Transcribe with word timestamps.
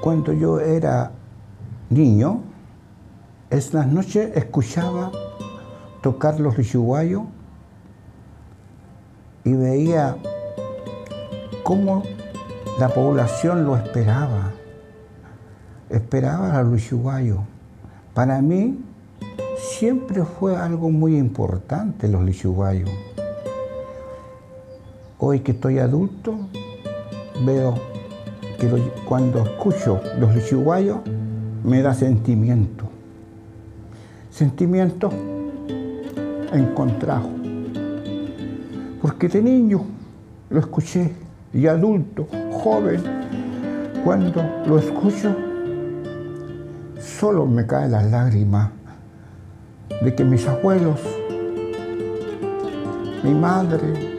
cuando 0.00 0.32
yo 0.32 0.60
era 0.60 1.12
niño, 1.90 2.42
es 3.50 3.72
las 3.72 3.86
noches 3.86 4.36
escuchaba 4.36 5.10
tocar 6.02 6.38
los 6.40 6.58
lichuguayos 6.58 7.22
y 9.44 9.52
veía 9.52 10.16
cómo 11.62 12.02
la 12.78 12.88
población 12.88 13.64
lo 13.64 13.76
esperaba. 13.76 14.52
Esperaba 15.88 16.58
a 16.58 16.62
los 16.62 16.74
lichuguayos. 16.74 17.38
Para 18.12 18.42
mí 18.42 18.84
siempre 19.56 20.24
fue 20.24 20.56
algo 20.56 20.90
muy 20.90 21.16
importante 21.16 22.08
los 22.08 22.22
lichuguayos. 22.22 22.90
Hoy 25.18 25.40
que 25.40 25.52
estoy 25.52 25.78
adulto, 25.78 26.36
veo 27.44 27.95
que 28.58 28.68
cuando 29.06 29.42
escucho 29.42 30.00
los 30.18 30.34
lichuguayos 30.34 30.98
me 31.64 31.82
da 31.82 31.94
sentimiento. 31.94 32.84
Sentimiento 34.30 35.10
encontrado. 36.52 37.28
Porque 39.00 39.28
de 39.28 39.42
niño 39.42 39.84
lo 40.50 40.60
escuché 40.60 41.12
y 41.52 41.66
adulto, 41.66 42.28
joven, 42.52 43.02
cuando 44.04 44.42
lo 44.66 44.78
escucho, 44.78 45.34
solo 47.00 47.46
me 47.46 47.66
caen 47.66 47.92
las 47.92 48.10
lágrimas 48.10 48.70
de 50.02 50.14
que 50.14 50.24
mis 50.24 50.46
abuelos, 50.46 51.00
mi 53.22 53.34
madre, 53.34 54.16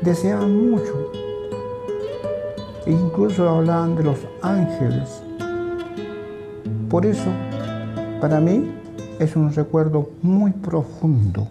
deseaban 0.00 0.70
mucho. 0.70 1.01
Incluso 2.92 3.48
hablaban 3.48 3.96
de 3.96 4.04
los 4.04 4.18
ángeles. 4.42 5.22
Por 6.90 7.06
eso, 7.06 7.30
para 8.20 8.38
mí, 8.38 8.70
es 9.18 9.34
un 9.34 9.50
recuerdo 9.54 10.10
muy 10.20 10.50
profundo. 10.50 11.48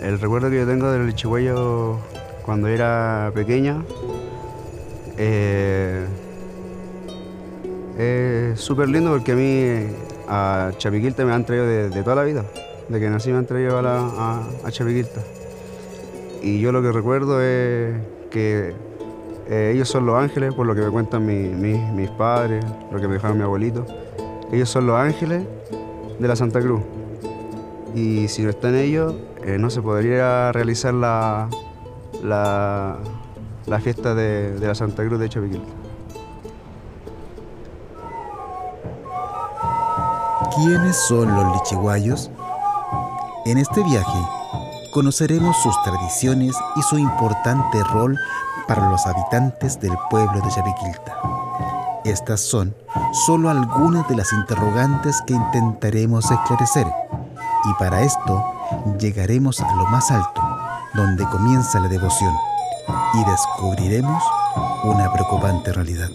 El 0.00 0.18
recuerdo 0.18 0.48
que 0.48 0.56
yo 0.56 0.66
tengo 0.66 0.90
del 0.90 1.14
Chihuahua 1.14 1.98
cuando 2.44 2.68
era 2.68 3.30
pequeña 3.34 3.82
eh, 5.16 6.06
es 7.98 8.60
súper 8.60 8.88
lindo 8.88 9.10
porque 9.10 9.32
a 9.32 9.34
mí 9.34 9.94
a 10.26 10.72
Chapiquilta 10.78 11.24
me 11.24 11.32
han 11.32 11.44
traído 11.44 11.66
de, 11.66 12.02
toda 12.02 12.16
la 12.16 12.24
vida. 12.24 12.44
De 12.88 12.98
que 12.98 13.10
nací 13.10 13.30
me 13.30 13.38
han 13.38 13.46
traído 13.46 13.78
a, 13.78 14.42
a, 14.64 14.70
Chapiquilta. 14.70 15.20
Y 16.44 16.60
yo 16.60 16.72
lo 16.72 16.82
que 16.82 16.92
recuerdo 16.92 17.40
es 17.40 17.94
que 18.30 18.74
eh, 19.48 19.72
ellos 19.74 19.88
son 19.88 20.04
los 20.04 20.22
ángeles, 20.22 20.52
por 20.52 20.66
lo 20.66 20.74
que 20.74 20.82
me 20.82 20.90
cuentan 20.90 21.24
mis 21.24 22.10
padres, 22.10 22.62
lo 22.92 23.00
que 23.00 23.08
me 23.08 23.14
dejaron 23.14 23.38
mi 23.38 23.44
abuelito. 23.44 23.86
Ellos 24.52 24.68
son 24.68 24.86
los 24.86 24.94
ángeles 24.94 25.42
de 26.18 26.28
la 26.28 26.36
Santa 26.36 26.60
Cruz. 26.60 26.82
Y 27.94 28.28
si 28.28 28.42
no 28.42 28.50
están 28.50 28.74
ellos, 28.74 29.14
eh, 29.42 29.56
no 29.58 29.70
se 29.70 29.80
podría 29.80 30.52
realizar 30.52 30.92
la, 30.92 31.48
la, 32.22 32.98
fiesta 33.80 34.14
de, 34.14 34.54
la 34.60 34.74
Santa 34.74 35.02
Cruz 35.06 35.18
de 35.20 35.30
Chapiquilta. 35.30 35.72
¿Quiénes 40.56 40.96
son 41.08 41.34
los 41.34 41.54
lichiguayos? 41.56 42.30
En 43.46 43.56
este 43.56 43.82
viaje 43.82 44.43
conoceremos 44.94 45.56
sus 45.56 45.74
tradiciones 45.82 46.54
y 46.76 46.82
su 46.82 46.96
importante 46.96 47.82
rol 47.82 48.16
para 48.68 48.88
los 48.88 49.04
habitantes 49.06 49.80
del 49.80 49.92
pueblo 50.08 50.40
de 50.40 50.48
Chapiquilta. 50.48 51.18
Estas 52.04 52.40
son 52.40 52.72
solo 53.26 53.50
algunas 53.50 54.08
de 54.08 54.14
las 54.14 54.32
interrogantes 54.32 55.20
que 55.26 55.34
intentaremos 55.34 56.30
esclarecer 56.30 56.86
y 56.86 57.74
para 57.76 58.02
esto 58.02 58.44
llegaremos 59.00 59.60
a 59.60 59.74
lo 59.74 59.84
más 59.86 60.12
alto, 60.12 60.40
donde 60.94 61.24
comienza 61.28 61.80
la 61.80 61.88
devoción, 61.88 62.32
y 63.14 63.24
descubriremos 63.24 64.22
una 64.84 65.12
preocupante 65.12 65.72
realidad. 65.72 66.10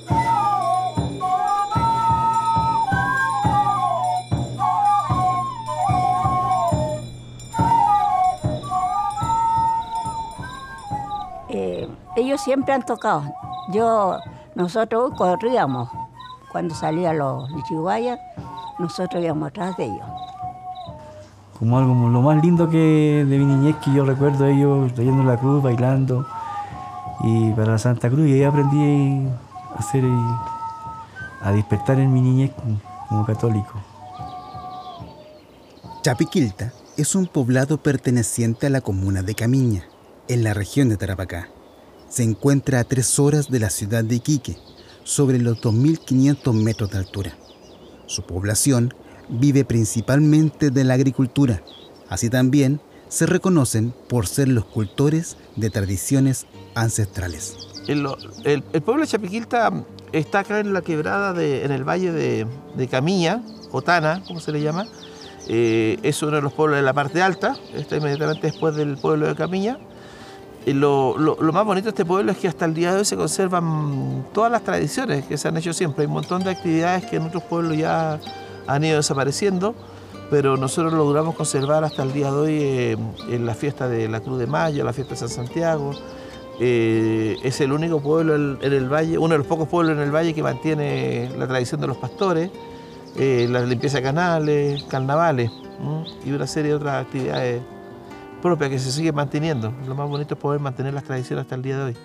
Ellos 12.29 12.41
siempre 12.41 12.73
han 12.73 12.85
tocado. 12.85 13.23
Yo, 13.71 14.17
nosotros 14.55 15.13
corríamos 15.17 15.89
cuando 16.51 16.73
salían 16.75 17.17
los 17.17 17.49
lichiguayas, 17.51 18.19
nosotros 18.77 19.23
íbamos 19.23 19.49
atrás 19.49 19.75
de 19.77 19.85
ellos 19.85 20.05
como 21.59 21.77
algo 21.77 22.07
lo 22.07 22.21
más 22.21 22.41
lindo 22.41 22.69
que 22.69 23.25
de 23.27 23.37
mi 23.37 23.43
niñez 23.43 23.75
que 23.83 23.91
yo 23.91 24.05
recuerdo 24.05 24.45
ellos 24.45 24.93
trayendo 24.93 25.23
la 25.23 25.35
cruz, 25.37 25.61
bailando 25.61 26.25
y 27.21 27.51
para 27.51 27.73
la 27.73 27.77
Santa 27.77 28.09
Cruz 28.09 28.29
y 28.29 28.33
ahí 28.35 28.43
aprendí 28.43 29.27
a 29.75 29.79
hacer 29.79 30.05
a 31.41 31.51
despertar 31.51 31.99
en 31.99 32.13
mi 32.13 32.21
niñez 32.21 32.51
como, 33.09 33.25
católico. 33.25 33.73
Chapiquilta 36.01 36.71
es 36.95 37.13
un 37.13 37.27
poblado 37.27 37.77
perteneciente 37.77 38.67
a 38.67 38.69
la 38.69 38.79
comuna 38.79 39.21
de 39.21 39.35
Camiña, 39.35 39.83
en 40.29 40.45
la 40.45 40.53
región 40.53 40.87
de 40.87 40.95
Tarapacá. 40.95 41.49
Se 42.09 42.23
encuentra 42.23 42.79
a 42.79 42.83
tres 42.83 43.19
horas 43.19 43.49
de 43.49 43.59
la 43.59 43.69
ciudad 43.69 44.03
de 44.03 44.15
Iquique, 44.15 44.57
sobre 45.03 45.39
los 45.39 45.59
2.500 45.61 46.53
metros 46.53 46.91
de 46.91 46.97
altura. 46.97 47.37
Su 48.05 48.23
población 48.23 48.93
vive 49.29 49.65
principalmente 49.65 50.71
de 50.71 50.83
la 50.83 50.95
agricultura. 50.95 51.63
Así 52.09 52.29
también 52.29 52.81
se 53.07 53.25
reconocen 53.25 53.93
por 54.07 54.27
ser 54.27 54.47
los 54.47 54.65
cultores 54.65 55.37
de 55.55 55.69
tradiciones 55.69 56.45
ancestrales. 56.75 57.57
El, 57.87 58.03
pueblo 58.83 59.01
de 59.01 59.07
Chapiquilta 59.07 59.83
está 60.11 60.39
acá 60.39 60.59
en 60.59 60.73
la 60.73 60.81
quebrada, 60.81 61.33
de, 61.33 61.65
en 61.65 61.71
el 61.71 61.83
valle 61.83 62.11
de, 62.11 62.87
Camilla, 62.87 63.41
o 63.71 63.81
Tana, 63.81 64.23
como 64.27 64.39
se 64.39 64.51
le 64.51 64.61
llama. 64.61 64.87
Eh, 65.47 65.97
es 66.03 66.21
uno 66.21 66.35
de 66.35 66.41
los 66.43 66.53
pueblos 66.53 66.77
de 66.77 66.83
la 66.83 66.93
parte 66.93 67.21
alta, 67.21 67.57
está 67.73 67.97
inmediatamente 67.97 68.47
después 68.47 68.75
del 68.75 68.97
pueblo 68.97 69.27
de 69.27 69.35
Camilla. 69.35 69.79
Lo, 70.65 71.17
lo, 71.17 71.53
más 71.53 71.65
bonito 71.65 71.85
de 71.85 71.89
este 71.89 72.05
pueblo 72.05 72.31
es 72.31 72.37
que 72.37 72.47
hasta 72.47 72.65
el 72.65 72.73
día 72.73 72.91
de 72.91 72.99
hoy 72.99 73.05
se 73.05 73.15
conservan 73.15 74.25
todas 74.33 74.51
las 74.51 74.61
tradiciones 74.61 75.25
que 75.25 75.37
se 75.37 75.47
han 75.47 75.57
hecho 75.57 75.73
siempre. 75.73 76.03
Hay 76.03 76.07
un 76.07 76.13
montón 76.13 76.43
de 76.43 76.51
actividades 76.51 77.05
que 77.05 77.15
en 77.15 77.23
otros 77.23 77.43
pueblos 77.43 77.77
ya 77.77 78.19
han 78.67 78.83
ido 78.83 78.97
desapareciendo, 78.97 79.73
pero 80.29 80.57
nosotros 80.57 80.93
logramos 80.93 81.35
conservar 81.35 81.83
hasta 81.83 82.03
el 82.03 82.13
día 82.13 82.31
de 82.31 82.37
hoy 82.37 82.59
eh, 82.61 82.97
en 83.29 83.45
la 83.45 83.55
fiesta 83.55 83.87
de 83.87 84.07
la 84.07 84.19
Cruz 84.19 84.37
de 84.37 84.47
Mayo, 84.47 84.83
la 84.83 84.93
fiesta 84.93 85.15
de 85.15 85.19
San 85.19 85.29
Santiago. 85.29 85.93
Eh, 86.59 87.37
es 87.41 87.61
el 87.61 87.71
único 87.71 88.01
pueblo 88.01 88.35
en 88.35 88.73
el 88.73 88.93
valle, 88.93 89.17
uno 89.17 89.29
de 89.29 89.37
los 89.39 89.47
pocos 89.47 89.67
pueblos 89.67 89.95
en 89.95 90.03
el 90.03 90.13
valle 90.13 90.33
que 90.33 90.43
mantiene 90.43 91.31
la 91.37 91.47
tradición 91.47 91.79
de 91.79 91.87
los 91.87 91.97
pastores, 91.97 92.51
eh, 93.17 93.47
la 93.49 93.61
limpieza 93.61 93.97
de 93.97 94.03
canales, 94.03 94.83
carnavales 94.83 95.51
y 96.25 96.31
una 96.31 96.45
serie 96.45 96.71
de 96.71 96.75
otras 96.75 97.05
actividades 97.05 97.61
propias 98.39 98.69
que 98.69 98.79
se 98.79 98.91
siguen 98.91 99.15
manteniendo. 99.15 99.73
Lo 99.87 99.95
más 99.95 100.09
bonito 100.09 100.33
es 100.33 100.39
poder 100.39 100.59
mantener 100.59 100.93
las 100.93 101.03
tradiciones 101.03 101.43
hasta 101.43 101.55
el 101.55 101.61
día 101.61 101.77
de 101.77 101.83
hoy. 101.83 101.97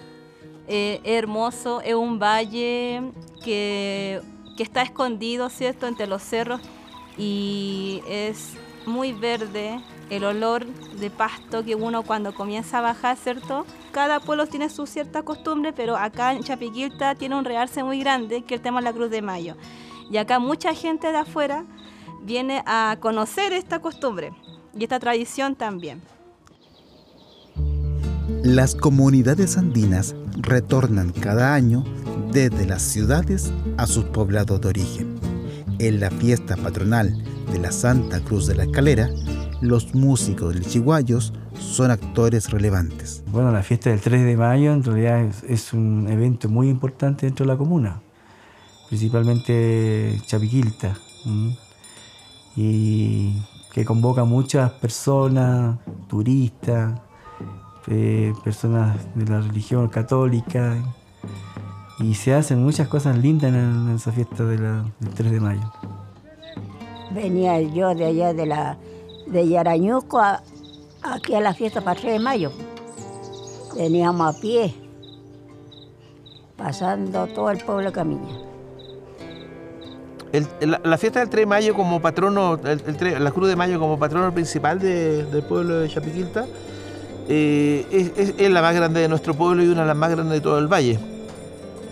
hermoso, 1.05 1.81
es 1.81 1.95
un 1.95 2.19
valle 2.19 3.03
que 3.45 4.21
que 4.57 4.63
está 4.63 4.83
escondido, 4.83 5.49
¿cierto?, 5.51 5.87
entre 5.87 6.07
los 6.07 6.23
cerros 6.23 6.61
y 7.17 8.03
es 8.09 8.55
muy 8.87 9.13
verde, 9.13 9.81
el 10.11 10.25
olor 10.25 10.67
de 10.67 11.11
pasto 11.11 11.65
que 11.65 11.75
uno 11.75 12.03
cuando 12.03 12.35
comienza 12.35 12.79
a 12.79 12.83
bajar, 12.83 13.17
¿cierto? 13.17 13.65
Cada 13.93 14.21
pueblo 14.21 14.47
tiene 14.47 14.69
su 14.69 14.87
cierta 14.87 15.23
costumbre, 15.23 15.73
pero 15.73 15.97
acá 15.97 16.33
en 16.33 16.43
Chapiquilta 16.43 17.15
tiene 17.15 17.37
un 17.37 17.45
realce 17.45 17.83
muy 17.83 18.01
grande 18.01 18.43
que 18.43 18.55
el 18.55 18.61
tema 18.61 18.81
de 18.81 18.85
la 18.85 18.93
Cruz 18.93 19.11
de 19.11 19.23
Mayo. 19.23 19.57
Y 20.11 20.19
acá 20.19 20.39
mucha 20.39 20.75
gente 20.75 21.11
de 21.11 21.19
afuera 21.19 21.65
viene 22.23 22.63
a 22.67 22.99
conocer 23.01 23.53
esta 23.55 23.81
costumbre 23.81 24.33
y 24.79 24.83
esta 24.83 25.01
tradición 25.01 25.55
también. 25.55 26.03
Las 28.29 28.75
comunidades 28.75 29.59
andinas 29.59 30.17
retornan 30.39 31.13
cada 31.13 31.55
año 31.55 31.85
desde 32.33 32.65
las 32.65 32.81
ciudades 32.81 33.53
a 33.77 33.87
sus 33.87 34.05
poblados 34.05 34.63
de 34.63 34.69
origen. 34.69 35.15
En 35.79 36.01
la 36.01 36.11
fiesta 36.11 36.57
patronal 36.57 37.23
de 37.53 37.59
la 37.59 37.71
Santa 37.71 38.21
Cruz 38.21 38.47
de 38.47 38.55
la 38.55 38.65
Escalera, 38.65 39.11
los 39.61 39.95
músicos 39.95 40.55
lichiguayos 40.55 41.35
son 41.59 41.91
actores 41.91 42.51
relevantes. 42.51 43.23
Bueno, 43.31 43.53
la 43.53 43.63
fiesta 43.63 43.91
del 43.91 44.01
3 44.01 44.25
de 44.25 44.37
mayo 44.39 44.73
en 44.73 44.83
realidad 44.83 45.31
es, 45.47 45.75
un 45.75 46.09
evento 46.09 46.49
muy 46.49 46.71
importante 46.71 47.27
dentro 47.27 47.45
de 47.45 47.53
la 47.53 47.59
comuna, 47.59 48.01
principalmente 48.89 50.19
Chapiquilta, 50.27 50.97
y 52.57 53.35
que 53.71 53.85
convoca 53.85 54.25
muchas 54.25 54.71
personas, 54.73 55.79
turistas, 56.09 57.01
eh, 57.89 58.33
personas 58.43 58.97
de 59.15 59.27
la 59.27 59.41
religión 59.41 59.89
católica 59.89 60.77
y 61.99 62.15
se 62.15 62.35
hacen 62.35 62.63
muchas 62.63 62.89
cosas 62.89 63.19
lindas 63.19 63.53
en, 63.53 63.91
esa 63.95 64.11
fiesta 64.11 64.45
de 64.45 64.59
la, 64.59 64.85
del 65.01 65.15
3 65.15 65.33
de 65.33 65.41
mayo. 65.41 65.73
Venía 67.13 67.61
yo 67.61 67.95
de 67.95 68.07
allá 68.07 68.33
de 68.33 68.47
la 68.47 68.77
de 69.27 69.49
Yarañuco 69.49 70.21
aquí 71.03 71.35
a 71.35 71.41
la 71.41 71.55
fiesta 71.55 71.81
para 71.81 72.01
3 72.01 72.15
de 72.15 72.19
mayo. 72.19 72.53
Veníamos 73.77 74.37
a 74.37 74.41
pie, 74.41 74.75
pasando 76.57 77.27
todo 77.29 77.51
el 77.51 77.59
pueblo 77.59 77.87
de 77.87 77.93
Camilla. 77.93 78.39
la, 80.61 80.99
fiesta 80.99 81.21
del 81.21 81.29
3 81.29 81.43
de 81.43 81.47
mayo 81.47 81.75
como 81.75 82.01
patrono, 82.01 82.59
la 82.63 83.31
Cruz 83.31 83.49
de 83.49 83.57
Mayo 83.57 83.79
como 83.79 83.99
patrono 83.99 84.33
principal 84.33 84.79
del 84.79 85.43
pueblo 85.45 85.81
de 85.81 85.89
Chapiquilta, 85.89 86.47
eh, 87.29 88.35
es, 88.39 88.51
la 88.51 88.63
más 88.63 88.75
grande 88.75 89.01
de 89.01 89.09
nuestro 89.09 89.35
pueblo 89.35 89.63
y 89.63 89.69
una 89.69 89.83
de 89.83 89.89
las 89.89 89.97
más 89.97 90.11
grandes 90.11 90.35
de 90.35 90.41
todo 90.41 90.59
el 90.59 90.67
valle. 90.67 90.99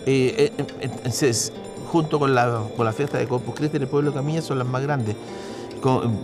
Eh, 0.06 0.52
eh, 0.58 1.32
junto 1.86 2.18
con 2.18 2.34
la, 2.34 2.62
con 2.76 2.84
la 2.84 2.92
fiesta 2.92 3.18
de 3.18 3.28
Corpus 3.28 3.54
Christi 3.54 3.76
en 3.76 3.82
el 3.82 3.88
pueblo 3.88 4.10
de 4.10 4.16
Camilla 4.16 4.42
son 4.42 4.58
las 4.58 4.66
más 4.66 4.82
grandes. 4.82 5.14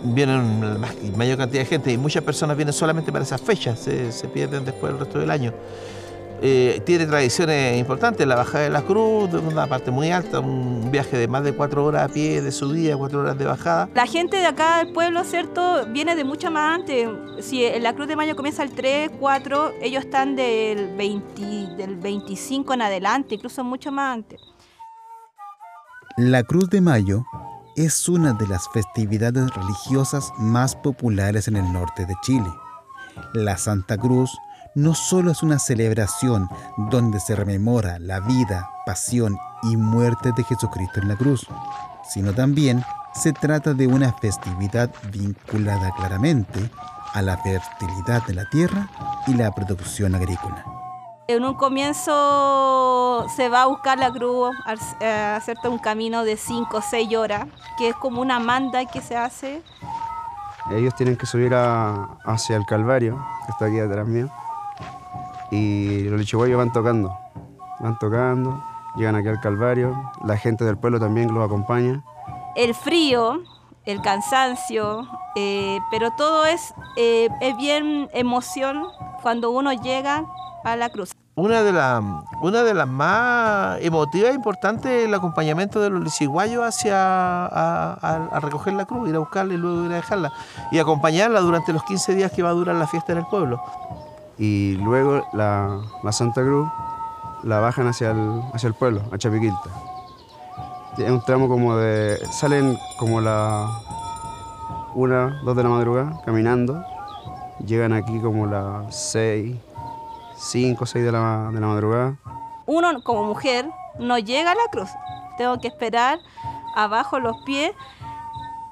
vienen 0.03 0.61
la 0.61 0.89
mayor 1.15 1.37
cantidad 1.37 1.61
de 1.61 1.65
gente 1.65 1.91
y 1.91 1.97
muchas 1.97 2.23
personas 2.23 2.57
vienen 2.57 2.73
solamente 2.73 3.11
para 3.11 3.23
esas 3.23 3.41
fechas, 3.41 3.79
se, 3.79 4.11
se 4.11 4.27
pierden 4.27 4.65
después 4.65 4.93
el 4.93 4.99
resto 4.99 5.19
del 5.19 5.31
año. 5.31 5.53
Eh, 6.41 6.81
tiene 6.85 7.05
tradiciones 7.05 7.77
importantes, 7.77 8.25
la 8.25 8.35
bajada 8.35 8.63
de 8.63 8.69
la 8.69 8.81
cruz, 8.81 9.33
una 9.33 9.67
parte 9.67 9.91
muy 9.91 10.09
alta, 10.09 10.39
un 10.39 10.89
viaje 10.89 11.17
de 11.17 11.27
más 11.27 11.43
de 11.43 11.53
cuatro 11.53 11.83
horas 11.83 12.09
a 12.09 12.13
pie 12.13 12.41
de 12.41 12.51
subida, 12.51 12.95
cuatro 12.95 13.19
horas 13.19 13.37
de 13.37 13.45
bajada. 13.45 13.89
La 13.93 14.05
gente 14.05 14.37
de 14.37 14.45
acá 14.45 14.77
del 14.77 14.93
pueblo, 14.93 15.23
¿cierto? 15.25 15.85
Viene 15.87 16.15
de 16.15 16.23
mucho 16.23 16.49
más 16.49 16.79
antes. 16.79 17.09
Si 17.41 17.67
la 17.79 17.93
cruz 17.93 18.07
de 18.07 18.15
mayo 18.15 18.35
comienza 18.35 18.63
el 18.63 18.71
3, 18.71 19.11
4, 19.19 19.73
ellos 19.81 20.05
están 20.05 20.35
del, 20.37 20.95
20, 20.95 21.75
del 21.75 21.97
25 21.97 22.73
en 22.73 22.81
adelante, 22.83 23.35
incluso 23.35 23.63
mucho 23.63 23.91
más 23.91 24.15
antes. 24.15 24.39
La 26.15 26.43
cruz 26.43 26.69
de 26.69 26.79
mayo 26.81 27.25
es 27.75 28.07
una 28.07 28.33
de 28.33 28.47
las 28.47 28.67
festividades 28.69 29.53
religiosas 29.53 30.31
más 30.37 30.75
populares 30.75 31.47
en 31.47 31.57
el 31.57 31.71
norte 31.71 32.05
de 32.05 32.15
Chile. 32.21 32.49
La 33.33 33.57
Santa 33.57 33.97
Cruz 33.97 34.31
no 34.75 34.93
solo 34.93 35.31
es 35.31 35.43
una 35.43 35.59
celebración 35.59 36.47
donde 36.77 37.19
se 37.19 37.35
rememora 37.35 37.97
la 37.99 38.19
vida, 38.19 38.69
pasión 38.85 39.37
y 39.63 39.77
muerte 39.77 40.31
de 40.35 40.43
Jesucristo 40.43 40.99
en 40.99 41.07
la 41.07 41.15
cruz, 41.15 41.47
sino 42.07 42.33
también 42.33 42.83
se 43.13 43.33
trata 43.33 43.73
de 43.73 43.87
una 43.87 44.13
festividad 44.13 44.89
vinculada 45.11 45.91
claramente 45.97 46.69
a 47.13 47.21
la 47.21 47.37
fertilidad 47.37 48.25
de 48.27 48.35
la 48.35 48.49
tierra 48.49 48.89
y 49.27 49.33
la 49.33 49.51
producción 49.51 50.15
agrícola. 50.15 50.63
En 51.27 51.43
un 51.43 51.55
comienzo 51.55 53.27
se 53.35 53.49
va 53.49 53.63
a 53.63 53.65
buscar 53.67 53.99
la 53.99 54.11
cruz, 54.11 54.55
a 54.65 55.35
hacerte 55.35 55.67
un 55.67 55.77
camino 55.77 56.23
de 56.23 56.37
5 56.37 56.77
o 56.77 56.81
6 56.81 57.15
horas, 57.15 57.47
que 57.77 57.89
es 57.89 57.95
como 57.95 58.21
una 58.21 58.39
manda 58.39 58.85
que 58.85 59.01
se 59.01 59.15
hace. 59.15 59.61
Ellos 60.71 60.95
tienen 60.95 61.17
que 61.17 61.25
subir 61.25 61.53
hacia 61.53 62.55
el 62.55 62.65
Calvario, 62.65 63.23
que 63.45 63.51
está 63.51 63.65
aquí 63.65 63.75
detrás 63.75 64.07
mío 64.07 64.29
y 65.51 66.03
los 66.03 66.19
lichiguayos 66.19 66.57
van 66.57 66.71
tocando, 66.71 67.17
van 67.79 67.97
tocando, 67.99 68.63
llegan 68.95 69.15
aquí 69.15 69.27
al 69.27 69.39
Calvario, 69.39 69.95
la 70.23 70.37
gente 70.37 70.63
del 70.63 70.77
pueblo 70.77 70.99
también 70.99 71.33
los 71.33 71.45
acompaña. 71.45 72.03
El 72.55 72.73
frío, 72.75 73.41
el 73.85 74.01
cansancio, 74.01 75.07
eh, 75.35 75.79
pero 75.91 76.11
todo 76.11 76.45
es, 76.45 76.73
eh, 76.97 77.29
es 77.41 77.57
bien 77.57 78.09
emoción 78.13 78.83
cuando 79.21 79.51
uno 79.51 79.73
llega 79.73 80.25
a 80.63 80.75
la 80.75 80.89
cruz. 80.89 81.11
Una 81.35 81.63
de, 81.63 81.71
una 82.41 82.63
de 82.63 82.73
las 82.73 82.87
más 82.87 83.79
emotivas 83.81 84.31
e 84.31 84.33
importantes 84.33 84.91
es 84.91 85.05
el 85.05 85.13
acompañamiento 85.13 85.79
de 85.79 85.89
los 85.89 86.03
lichiguayos 86.03 86.65
hacia 86.65 86.97
a, 87.45 88.39
recoger 88.41 88.73
la 88.73 88.83
cruz, 88.83 89.07
ir 89.07 89.15
a 89.15 89.19
buscarla 89.19 89.53
y 89.53 89.57
luego 89.57 89.85
ir 89.85 89.91
a 89.93 89.95
dejarla. 89.95 90.33
Y 90.69 90.79
acompañarla 90.79 91.39
durante 91.39 91.71
los 91.71 91.83
15 91.83 92.15
días 92.15 92.31
que 92.33 92.43
va 92.43 92.49
a 92.49 92.53
durar 92.53 92.75
la 92.75 92.87
fiesta 92.87 93.13
en 93.13 93.19
el 93.19 93.25
pueblo 93.27 93.63
y 94.39 94.77
luego 94.77 95.27
la, 95.33 95.81
Santa 96.11 96.41
Cruz 96.41 96.67
la 97.43 97.59
bajan 97.59 97.87
hacia 97.87 98.11
el, 98.11 98.41
hacia 98.53 98.67
el 98.67 98.73
pueblo, 98.73 99.01
a 99.11 99.17
Chapiquilta. 99.17 99.69
Es 100.97 101.11
un 101.11 101.23
tramo 101.23 101.47
como 101.47 101.75
de... 101.77 102.17
salen 102.31 102.77
como 102.97 103.21
la 103.21 103.69
una, 104.95 105.39
dos 105.43 105.55
de 105.55 105.63
la 105.63 105.69
madrugada 105.69 106.21
caminando, 106.25 106.83
llegan 107.65 107.93
aquí 107.93 108.19
como 108.19 108.45
las 108.47 108.95
seis, 108.95 109.55
cinco, 110.35 110.85
seis 110.85 111.05
de 111.05 111.11
la, 111.11 111.49
de 111.53 111.59
la 111.59 111.67
madrugada. 111.67 112.15
Uno 112.65 113.03
como 113.03 113.23
mujer 113.25 113.69
no 113.99 114.17
llega 114.17 114.51
a 114.51 114.55
la 114.55 114.67
cruz, 114.71 114.89
tengo 115.37 115.59
que 115.59 115.67
esperar 115.67 116.19
abajo 116.75 117.19
los 117.19 117.37
pies 117.45 117.71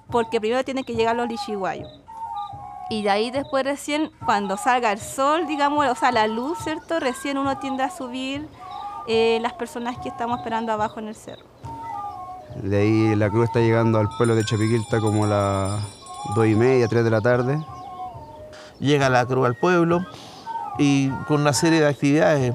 porque 0.09 0.39
primero 0.39 0.63
tienen 0.63 0.85
que 0.85 0.95
llegar 0.95 1.15
los 1.15 1.27
lichiguayos 1.27 2.06
y 2.89 3.03
de 3.03 3.09
ahí 3.09 3.31
después 3.31 3.63
recién, 3.63 4.11
cuando 4.25 4.57
salga 4.57 4.91
el 4.91 4.99
sol, 4.99 5.45
digamos, 5.47 5.85
o 5.87 5.95
sea, 5.95 6.11
la 6.11 6.27
luz, 6.27 6.57
¿cierto? 6.63 6.99
Recién 6.99 7.37
uno 7.37 7.57
tiende 7.57 7.83
a 7.83 7.89
subir 7.89 8.47
eh, 9.07 9.39
las 9.41 9.53
personas 9.53 9.97
que 9.97 10.09
estamos 10.09 10.39
esperando 10.39 10.71
abajo 10.71 10.99
en 10.99 11.09
el 11.09 11.15
cerro. 11.15 11.45
De 12.55 12.77
ahí 12.77 13.15
la 13.15 13.29
cruz 13.29 13.45
está 13.45 13.59
llegando 13.59 13.99
al 13.99 14.09
pueblo 14.17 14.35
de 14.35 14.43
Chapiquilta 14.43 14.99
como 14.99 15.25
a 15.25 15.27
las 15.27 15.81
dos 16.35 16.47
y 16.47 16.55
media, 16.55 16.87
tres 16.87 17.03
de 17.03 17.11
la 17.11 17.21
tarde. 17.21 17.63
Llega 18.79 19.09
la 19.09 19.25
cruz 19.25 19.45
al 19.45 19.55
pueblo 19.55 20.05
y 20.79 21.09
con 21.27 21.41
una 21.41 21.53
serie 21.53 21.81
de 21.81 21.87
actividades 21.87 22.53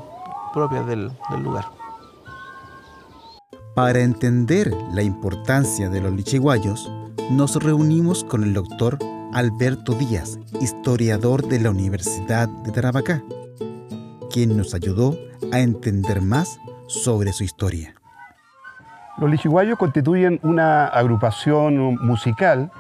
propias 0.53 0.87
del, 0.87 1.13
del 1.31 1.43
lugar. 1.43 1.67
Para 3.75 4.01
entender 4.01 4.75
la 4.93 5.03
importancia 5.03 5.89
de 5.89 6.01
los 6.01 6.13
lichiguayos, 6.13 6.91
nos 7.31 7.57
reunimos 7.57 8.25
con 8.25 8.43
el 8.43 8.53
doctor 8.53 8.99
Alberto 9.33 9.95
Díaz, 9.95 10.39
historiador 10.61 11.49
de 11.49 11.59
la 11.59 11.71
Universidad 11.71 12.49
de 12.49 12.71
Tarapacá, 12.71 13.23
quien 14.31 14.59
nos 14.59 14.75
ayudó 14.75 15.17
a 15.53 15.61
entender 15.61 16.21
más 16.21 16.61
sobre 16.87 17.33
su 17.33 17.43
historia. 17.43 17.95
Los 19.17 19.31
lichiguayos 19.31 19.79
constituyen 19.79 20.39
una 20.43 20.87
agrupación 20.87 21.97
musical 22.05 22.71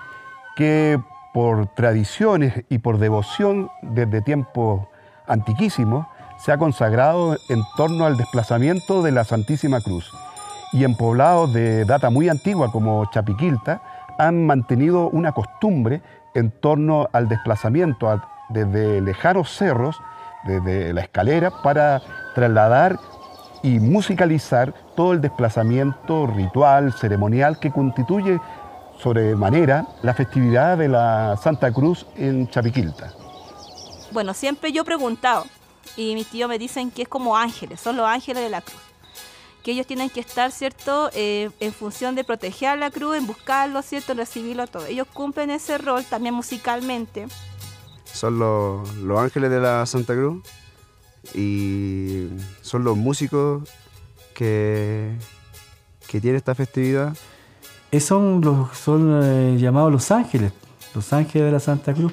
que 0.54 1.00
por 1.32 1.68
tradiciones 1.68 2.64
y 2.68 2.78
por 2.78 2.98
devoción 2.98 3.70
desde 3.80 4.20
tiempos 4.20 4.86
antiquísimos 5.26 6.06
se 6.38 6.52
ha 6.52 6.58
consagrado 6.58 7.38
en 7.48 7.62
torno 7.78 8.04
al 8.04 8.18
desplazamiento 8.18 9.02
de 9.02 9.12
la 9.12 9.24
Santísima 9.24 9.80
Cruz 9.80 10.12
y 10.74 10.84
en 10.84 10.96
poblados 10.96 11.54
de 11.54 11.86
data 11.86 12.10
muy 12.10 12.28
antigua 12.28 12.70
como 12.70 13.06
Chapiquilta 13.10 13.80
han 14.18 14.46
mantenido 14.46 15.08
una 15.08 15.32
costumbre 15.32 16.02
en 16.34 16.50
torno 16.50 17.08
al 17.12 17.28
desplazamiento 17.28 18.20
desde 18.48 19.00
lejanos 19.00 19.50
cerros, 19.56 20.00
desde 20.44 20.92
la 20.92 21.02
escalera, 21.02 21.62
para 21.62 22.02
trasladar 22.34 22.98
y 23.62 23.78
musicalizar 23.78 24.74
todo 24.96 25.12
el 25.12 25.20
desplazamiento 25.20 26.26
ritual, 26.26 26.92
ceremonial 26.92 27.58
que 27.58 27.70
constituye 27.70 28.40
sobremanera 28.98 29.86
la 30.02 30.14
festividad 30.14 30.78
de 30.78 30.88
la 30.88 31.36
Santa 31.36 31.72
Cruz 31.72 32.06
en 32.16 32.48
Chapiquilta. 32.48 33.12
Bueno, 34.12 34.34
siempre 34.34 34.72
yo 34.72 34.82
he 34.82 34.84
preguntado 34.84 35.44
y 35.96 36.14
mis 36.14 36.28
tíos 36.28 36.48
me 36.48 36.58
dicen 36.58 36.90
que 36.90 37.02
es 37.02 37.08
como 37.08 37.36
ángeles, 37.36 37.80
son 37.80 37.96
los 37.96 38.06
ángeles 38.06 38.42
de 38.42 38.50
la 38.50 38.60
cruz 38.60 38.91
que 39.62 39.72
ellos 39.72 39.86
tienen 39.86 40.10
que 40.10 40.20
estar, 40.20 40.50
¿cierto?, 40.50 41.10
eh, 41.14 41.50
en 41.60 41.72
función 41.72 42.14
de 42.14 42.24
proteger 42.24 42.70
a 42.70 42.76
la 42.76 42.90
cruz, 42.90 43.16
en 43.16 43.26
buscarlo, 43.26 43.80
¿cierto?, 43.82 44.12
en 44.12 44.18
recibirlo 44.18 44.66
todo. 44.66 44.86
Ellos 44.86 45.06
cumplen 45.12 45.50
ese 45.50 45.78
rol 45.78 46.04
también 46.04 46.34
musicalmente. 46.34 47.26
Son 48.12 48.38
los, 48.38 48.88
ángeles 49.18 49.50
de 49.50 49.60
la 49.60 49.86
Santa 49.86 50.14
Cruz 50.14 50.42
y 51.34 52.26
son 52.60 52.84
los 52.84 52.96
músicos 52.96 53.68
que, 54.34 55.16
que 56.08 56.20
tienen 56.20 56.36
esta 56.36 56.54
festividad. 56.54 57.16
Eh, 57.90 58.00
son, 58.00 58.40
los, 58.40 58.76
son 58.76 59.20
eh, 59.22 59.56
llamados 59.58 59.92
los 59.92 60.10
ángeles, 60.10 60.52
los 60.94 61.12
ángeles 61.12 61.46
de 61.46 61.52
la 61.52 61.60
Santa 61.60 61.94
Cruz, 61.94 62.12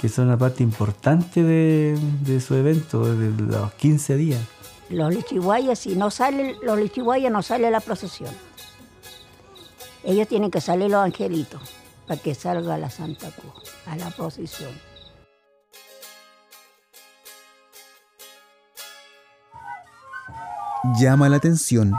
que 0.00 0.08
son 0.08 0.26
una 0.26 0.36
parte 0.36 0.62
importante 0.62 1.42
de, 1.42 1.98
de 2.22 2.40
su 2.40 2.54
evento, 2.54 3.14
de 3.14 3.30
los 3.30 3.72
15 3.74 4.16
días 4.16 4.40
los 4.90 5.14
lichiguayas, 5.14 5.78
si 5.78 5.94
no 5.94 6.10
salen 6.10 6.56
los 6.62 6.78
lichiguayas, 6.78 7.32
no 7.32 7.42
sale 7.42 7.70
la 7.70 7.80
procesión. 7.80 8.34
Ellos 10.02 10.28
tienen 10.28 10.50
que 10.50 10.60
salir 10.60 10.90
los 10.90 11.04
angelitos 11.04 11.60
para 12.06 12.20
que 12.20 12.34
salga 12.34 12.76
la 12.76 12.90
Santa 12.90 13.30
Cruz 13.30 13.72
a 13.86 13.96
la 13.96 14.10
procesión. 14.10 14.70
Llama 20.98 21.28
la 21.28 21.36
atención 21.36 21.94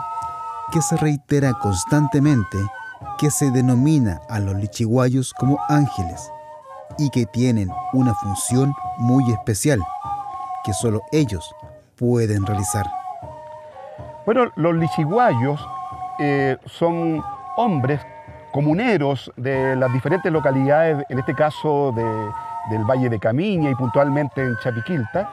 que 0.74 0.82
se 0.82 0.98
reitera 0.98 1.54
constantemente 1.54 2.58
que 3.18 3.30
se 3.30 3.52
denomina 3.52 4.20
a 4.30 4.40
los 4.40 4.56
lichiguayos 4.56 5.34
como 5.34 5.60
ángeles 5.70 6.30
y 6.98 7.10
que 7.10 7.26
tienen 7.26 7.70
una 7.94 8.14
función 8.16 8.74
muy 8.98 9.32
especial 9.32 9.80
que 10.64 10.74
solo 10.74 11.02
ellos 11.12 11.56
pueden 12.06 12.48
realizar. 12.48 12.86
Bueno, 14.26 14.52
los 14.56 14.74
lichiguayos 14.76 15.64
eh, 16.20 16.58
son 16.66 17.24
hombres 17.58 18.02
comuneros 18.52 19.32
de 19.38 19.76
las 19.76 19.94
diferentes 19.94 20.32
localidades, 20.32 21.06
en 21.10 21.20
este 21.20 21.36
caso 21.36 21.92
de- 21.96 22.32
del 22.72 22.84
Valle 22.86 23.08
de 23.08 23.20
Camiña 23.20 23.70
y 23.70 23.76
puntualmente 23.76 24.42
en 24.42 24.58
Chapiquilta, 24.64 25.30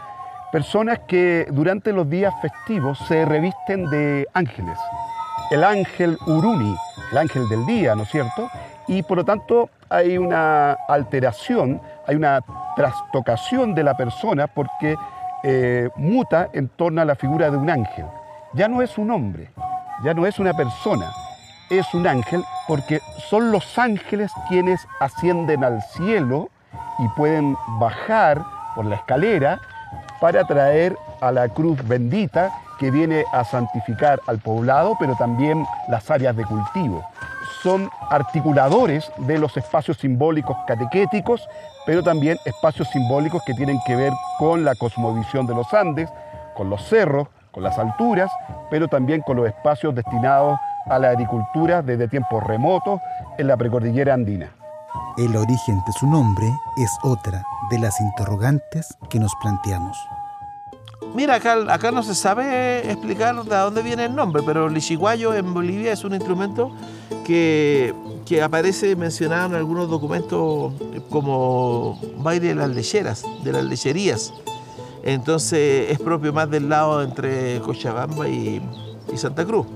personas 0.53 1.01
que 1.09 1.47
durante 1.51 1.91
los 1.93 2.09
días 2.09 2.35
festivos 2.43 2.99
se 3.09 3.25
revisten 3.25 3.89
de 3.91 4.27
ángeles. 4.35 4.79
El 5.51 5.65
ángel 5.65 6.19
Uruni, 6.27 6.77
el 7.13 7.19
ángel 7.19 7.49
del 7.49 7.65
día, 7.65 7.95
¿no 7.95 8.03
es 8.03 8.11
cierto? 8.11 8.49
Y 8.87 9.03
por 9.03 9.17
lo 9.17 9.25
tanto 9.25 9.71
hay 9.89 10.19
una 10.19 10.73
alteración, 10.89 11.81
hay 12.07 12.17
una 12.17 12.41
trastocación 12.77 13.75
de 13.75 13.83
la 13.85 13.97
persona 13.97 14.47
porque 14.47 14.97
eh, 15.43 15.89
muta 15.97 16.49
en 16.53 16.69
torno 16.69 17.01
a 17.01 17.05
la 17.05 17.15
figura 17.15 17.51
de 17.51 17.57
un 17.57 17.71
ángel. 17.71 18.07
Ya 18.55 18.69
no 18.69 18.83
es 18.83 18.99
un 18.99 19.11
hombre, 19.11 19.51
ya 20.05 20.15
no 20.15 20.27
es 20.27 20.39
una 20.39 20.55
persona, 20.55 21.11
es 21.71 21.93
un 21.95 22.07
ángel 22.07 22.43
porque 22.67 23.01
son 23.29 23.53
los 23.53 23.79
ángeles 23.79 24.33
quienes 24.49 24.81
ascienden 25.01 25.65
al 25.65 25.83
cielo 25.83 26.51
y 26.99 27.09
pueden 27.17 27.57
bajar 27.79 28.43
por 28.75 28.87
la 28.87 28.97
escalera 28.97 29.61
para 30.21 30.45
traer 30.45 30.97
a 31.21 31.31
la 31.31 31.49
cruz 31.49 31.87
bendita 31.87 32.51
que 32.79 32.91
viene 32.91 33.25
a 33.33 33.45
santificar 33.45 34.21
al 34.27 34.39
poblado, 34.39 34.97
pero 34.99 35.17
también 35.17 35.67
las 35.89 36.11
áreas 36.11 36.37
de 36.37 36.45
cultivo. 36.45 37.05
Son 37.63 37.91
articuladores 38.11 39.11
de 39.19 39.39
los 39.39 39.57
espacios 39.57 39.99
simbólicos 39.99 40.57
catequéticos, 40.67 41.49
pero 41.87 42.03
también 42.03 42.39
espacios 42.45 42.89
simbólicos 42.91 43.43
que 43.45 43.55
tienen 43.55 43.79
que 43.87 43.97
ver 43.97 44.13
con 44.39 44.65
la 44.65 44.75
cosmovisión 44.75 45.47
de 45.47 45.55
los 45.55 45.73
Andes, 45.75 46.09
con 46.55 46.71
los 46.71 46.83
cerros, 46.89 47.29
con 47.53 47.63
las 47.63 47.79
alturas, 47.79 48.31
pero 48.71 48.89
también 48.89 49.23
con 49.23 49.37
los 49.37 49.49
espacios 49.49 49.95
destinados 49.95 50.59
a 50.87 50.99
la 50.99 51.11
agricultura 51.11 51.83
desde 51.83 52.09
tiempos 52.09 52.43
remotos 52.45 53.01
en 53.39 53.47
la 53.47 53.57
precordillera 53.57 54.15
andina. 54.15 54.51
El 55.17 55.35
origen 55.37 55.83
de 55.85 55.93
su 55.93 56.07
nombre 56.07 56.47
es 56.77 56.97
otra 57.03 57.43
de 57.71 57.79
las 57.79 58.01
interrogantes 58.01 58.87
que 59.11 59.19
nos 59.19 59.35
planteamos. 59.43 59.99
Mira, 61.15 61.37
acá, 61.37 61.57
acá 61.73 61.91
no 61.91 62.03
se 62.03 62.15
sabe 62.15 62.91
explicar 62.91 63.35
de 63.45 63.57
dónde 63.57 63.83
viene 63.83 64.05
el 64.05 64.15
nombre, 64.15 64.43
pero 64.45 64.67
el 64.67 64.75
lichiguayo 64.75 65.35
en 65.35 65.53
Bolivia 65.53 65.93
es 65.93 66.05
un 66.05 66.15
instrumento 66.15 66.71
que, 67.25 67.95
que 68.25 68.43
aparece 68.43 68.95
mencionado 68.95 69.47
en 69.47 69.55
algunos 69.55 69.89
documentos 69.89 70.73
como 71.11 71.99
baile 72.19 72.49
de 72.49 72.55
las 72.55 72.71
lecheras, 72.71 73.25
de 73.43 73.53
las 73.53 73.65
lecherías. 73.65 74.33
Entonces 75.03 75.91
es 75.91 75.99
propio 75.99 76.33
más 76.33 76.51
del 76.51 76.69
lado 76.69 77.03
entre 77.03 77.61
Cochabamba 77.61 78.29
y, 78.29 78.61
y 79.13 79.17
Santa 79.17 79.45
Cruz. 79.45 79.67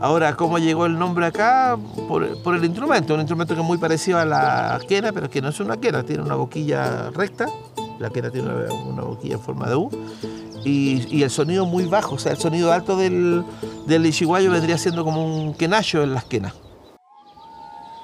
Ahora, 0.00 0.34
¿cómo 0.34 0.58
llegó 0.58 0.86
el 0.86 0.98
nombre 0.98 1.26
acá? 1.26 1.78
Por, 2.08 2.42
por 2.42 2.56
el 2.56 2.64
instrumento, 2.64 3.14
un 3.14 3.20
instrumento 3.20 3.54
que 3.54 3.60
es 3.60 3.66
muy 3.66 3.78
parecido 3.78 4.18
a 4.18 4.24
la 4.24 4.80
quena, 4.88 5.12
pero 5.12 5.30
que 5.30 5.40
no 5.40 5.50
es 5.50 5.60
una 5.60 5.76
quena, 5.76 6.02
tiene 6.02 6.22
una 6.22 6.34
boquilla 6.34 7.10
recta, 7.10 7.46
la 8.00 8.10
quena 8.10 8.30
tiene 8.30 8.48
una, 8.48 8.72
una 8.72 9.02
boquilla 9.02 9.34
en 9.34 9.40
forma 9.40 9.68
de 9.68 9.76
U, 9.76 9.90
y, 10.64 11.22
el 11.22 11.30
sonido 11.30 11.66
muy 11.66 11.86
bajo, 11.86 12.16
o 12.16 12.18
sea, 12.18 12.32
el 12.32 12.38
sonido 12.38 12.72
alto 12.72 12.96
del, 12.96 13.44
del 13.86 14.06
ichiguayo 14.06 14.50
vendría 14.50 14.78
siendo 14.78 15.04
como 15.04 15.24
un 15.24 15.54
quenacho 15.54 16.02
en 16.02 16.14
las 16.14 16.24
quenas. 16.24 16.54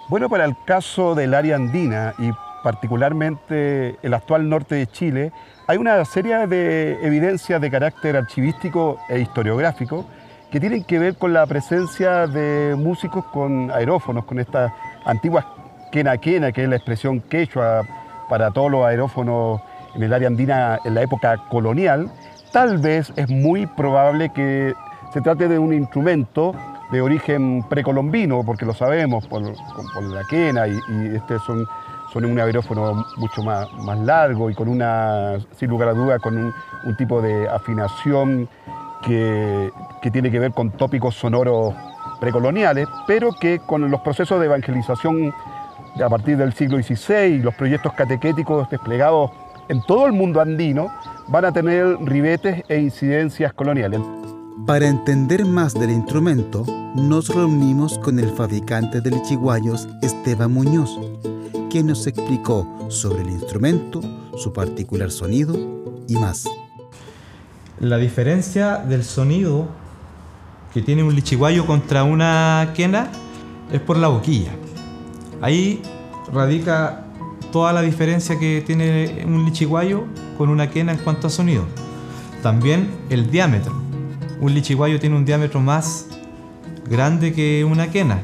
Bueno, 0.09 0.29
para 0.29 0.45
el 0.45 0.55
caso 0.65 1.15
del 1.15 1.35
área 1.35 1.57
andina 1.57 2.15
y 2.19 2.31
particularmente 2.63 3.97
el 4.03 4.15
actual 4.15 4.49
norte 4.49 4.75
de 4.75 4.87
Chile, 4.87 5.33
hay 5.67 5.77
una 5.77 6.05
serie 6.05 6.47
de 6.47 6.99
evidencias 7.03 7.61
de 7.61 7.71
carácter 7.71 8.17
archivístico 8.17 8.99
e 9.09 9.21
historiográfico 9.21 10.07
que 10.51 10.61
tienen 10.61 10.85
que 10.85 10.99
ver 10.99 11.17
con 11.17 11.33
la 11.33 11.47
presencia 11.47 12.27
de 12.27 12.75
músicos 12.77 13.25
con 13.27 13.71
aerófonos, 13.71 14.25
con 14.25 14.39
estas 14.39 14.73
antiguas 15.05 15.45
quena 15.93 16.17
quena, 16.19 16.53
que 16.53 16.65
es 16.65 16.69
la 16.69 16.77
expresión 16.77 17.21
quechua 17.21 17.83
para 18.29 18.51
todos 18.51 18.71
los 18.71 18.85
aerófonos 18.85 19.61
en 19.95 20.03
el 20.03 20.13
área 20.13 20.29
andina 20.29 20.79
en 20.85 20.95
la 20.95 21.03
época 21.03 21.37
colonial. 21.49 22.11
Tal 22.59 22.79
vez 22.79 23.13
es 23.15 23.31
muy 23.31 23.67
probable 23.67 24.31
que 24.31 24.75
se 25.13 25.21
trate 25.21 25.47
de 25.47 25.61
un 25.61 25.73
instrumento 25.73 26.57
de 26.91 27.01
origen 27.01 27.63
precolombino, 27.69 28.43
porque 28.45 28.67
lo 28.67 28.75
sabemos 28.75 29.29
por, 29.29 29.43
la 29.43 30.25
quena 30.29 30.67
y, 30.67 30.77
este 31.15 31.39
son, 31.39 31.69
un 32.25 32.41
aerófono 32.41 33.07
mucho 33.17 33.45
más, 33.45 33.69
largo 34.01 34.51
y 34.51 34.57
con 34.57 34.67
una, 34.67 35.39
sin 35.57 35.71
lugar 35.71 35.91
a 35.91 35.93
duda, 35.93 36.19
con 36.19 36.37
un, 36.37 36.97
tipo 36.97 37.23
de 37.23 37.49
afinación 37.49 38.49
que, 39.05 39.71
que 40.03 40.11
tiene 40.11 40.29
que 40.29 40.41
ver 40.41 40.51
con 40.51 40.73
tópicos 40.73 41.15
sonoros 41.15 41.77
precoloniales, 42.19 42.89
pero 43.07 43.31
que 43.35 43.61
con 43.61 43.89
los 43.89 44.01
procesos 44.01 44.41
de 44.41 44.47
evangelización 44.47 45.33
a 46.05 46.09
partir 46.09 46.37
del 46.37 46.53
siglo 46.55 46.83
XVI 46.83 47.39
los 47.39 47.55
proyectos 47.55 47.93
catequéticos 47.93 48.69
desplegados 48.69 49.31
en 49.69 49.81
todo 49.83 50.07
el 50.07 50.13
mundo 50.13 50.41
andino 50.41 50.89
van 51.29 51.45
a 51.45 51.53
tener 51.53 51.99
ribetes 52.01 52.63
e 52.69 52.81
incidencias 52.81 53.53
coloniales. 53.53 54.01
Para 54.67 54.89
entender 54.89 55.45
más 55.45 55.75
del 55.75 55.91
instrumento, 55.91 56.65
nos 56.95 57.29
reunimos 57.29 57.99
con 57.99 58.19
el 58.19 58.31
fabricante 58.31 59.01
de 59.01 59.11
lichiguayos, 59.11 59.89
Esteban 60.03 60.53
Muñoz, 60.53 60.99
quien 61.71 61.87
nos 61.87 62.07
explicó 62.07 62.67
sobre 62.89 63.23
el 63.23 63.31
instrumento, 63.31 64.01
su 64.37 64.53
particular 64.53 65.11
sonido 65.11 65.55
y 66.07 66.17
más. 66.17 66.47
La 67.81 67.97
diferencia 67.99 68.79
del 68.79 69.05
sonido 69.05 69.69
que 70.73 70.83
tiene 70.83 71.03
un 71.03 71.15
lichiguayo 71.15 71.67
contra 71.67 72.05
una 72.05 72.73
quena 72.75 73.09
es 73.73 73.81
por 73.81 73.97
la 73.97 74.09
boquilla. 74.09 74.53
Ahí 75.41 75.83
radica 76.33 77.05
toda 77.51 77.73
la 77.73 77.83
diferencia 77.83 78.39
que 78.39 78.63
tiene 78.65 79.25
un 79.27 79.45
lichiguayo 79.45 80.05
con 80.37 80.49
una 80.49 80.71
quena 80.71 80.93
en 80.93 80.99
cuanto 80.99 81.27
a 81.27 81.31
sonido. 81.31 81.65
También 82.43 82.91
el 83.11 83.31
diámetro. 83.31 83.73
Un 84.41 84.55
lichiguayo 84.55 85.01
tiene 85.01 85.17
un 85.17 85.25
diámetro 85.25 85.61
más 85.61 86.07
grande 86.89 87.33
que 87.33 87.65
una 87.65 87.91
quena. 87.91 88.21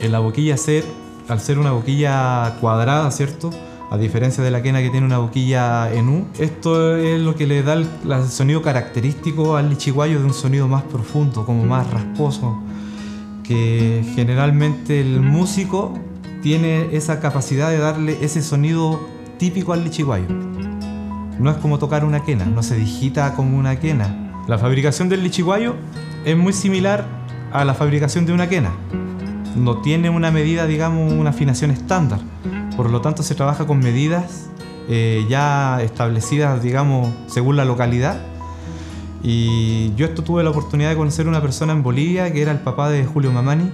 En 0.00 0.12
la 0.12 0.18
boquilla 0.18 0.56
ser, 0.56 0.84
al 1.28 1.40
ser 1.40 1.58
una 1.58 1.72
boquilla 1.72 2.56
cuadrada, 2.60 3.10
¿cierto? 3.10 3.50
A 3.90 3.96
diferencia 3.96 4.42
de 4.42 4.50
la 4.50 4.62
quena 4.62 4.82
que 4.82 4.90
tiene 4.90 5.06
una 5.06 5.18
boquilla 5.18 5.92
en 5.92 6.08
U, 6.08 6.26
esto 6.38 6.96
es 6.96 7.20
lo 7.20 7.34
que 7.36 7.46
le 7.46 7.62
da 7.62 7.74
el, 7.74 7.88
sonido 8.28 8.60
característico 8.60 9.56
al 9.56 9.70
lichiguayo 9.70 10.18
de 10.18 10.24
un 10.24 10.34
sonido 10.34 10.68
más 10.68 10.82
profundo, 10.82 11.46
como 11.46 11.64
más 11.64 11.88
rasposo, 11.90 12.58
que 13.44 14.04
generalmente 14.14 15.00
el 15.00 15.20
músico 15.20 15.94
tiene 16.46 16.90
esa 16.92 17.18
capacidad 17.18 17.70
de 17.70 17.78
darle 17.78 18.18
ese 18.20 18.40
sonido 18.40 19.00
típico 19.36 19.72
al 19.72 19.82
lichiguayo. 19.82 20.28
No 21.40 21.50
es 21.50 21.56
como 21.56 21.80
tocar 21.80 22.04
una 22.04 22.22
quena, 22.22 22.44
no 22.44 22.62
se 22.62 22.76
digita 22.76 23.34
como 23.34 23.58
una 23.58 23.80
quena. 23.80 24.32
La 24.46 24.56
fabricación 24.56 25.08
del 25.08 25.24
lichiguayo 25.24 25.74
es 26.24 26.36
muy 26.36 26.52
similar 26.52 27.04
a 27.52 27.64
la 27.64 27.74
fabricación 27.74 28.26
de 28.26 28.32
una 28.32 28.48
quena. 28.48 28.70
No 29.56 29.78
tiene 29.78 30.08
una 30.08 30.30
medida, 30.30 30.68
digamos, 30.68 31.12
una 31.12 31.30
afinación 31.30 31.72
estándar. 31.72 32.20
Por 32.76 32.90
lo 32.90 33.00
tanto, 33.00 33.24
se 33.24 33.34
trabaja 33.34 33.66
con 33.66 33.80
medidas 33.80 34.48
eh, 34.88 35.26
ya 35.28 35.82
establecidas, 35.82 36.62
digamos, 36.62 37.12
según 37.26 37.56
la 37.56 37.64
localidad. 37.64 38.20
Y 39.20 39.92
yo 39.96 40.06
esto 40.06 40.22
tuve 40.22 40.44
la 40.44 40.50
oportunidad 40.50 40.90
de 40.90 40.96
conocer 40.96 41.26
una 41.26 41.42
persona 41.42 41.72
en 41.72 41.82
Bolivia 41.82 42.32
que 42.32 42.40
era 42.40 42.52
el 42.52 42.60
papá 42.60 42.88
de 42.88 43.04
Julio 43.04 43.32
Mamani. 43.32 43.68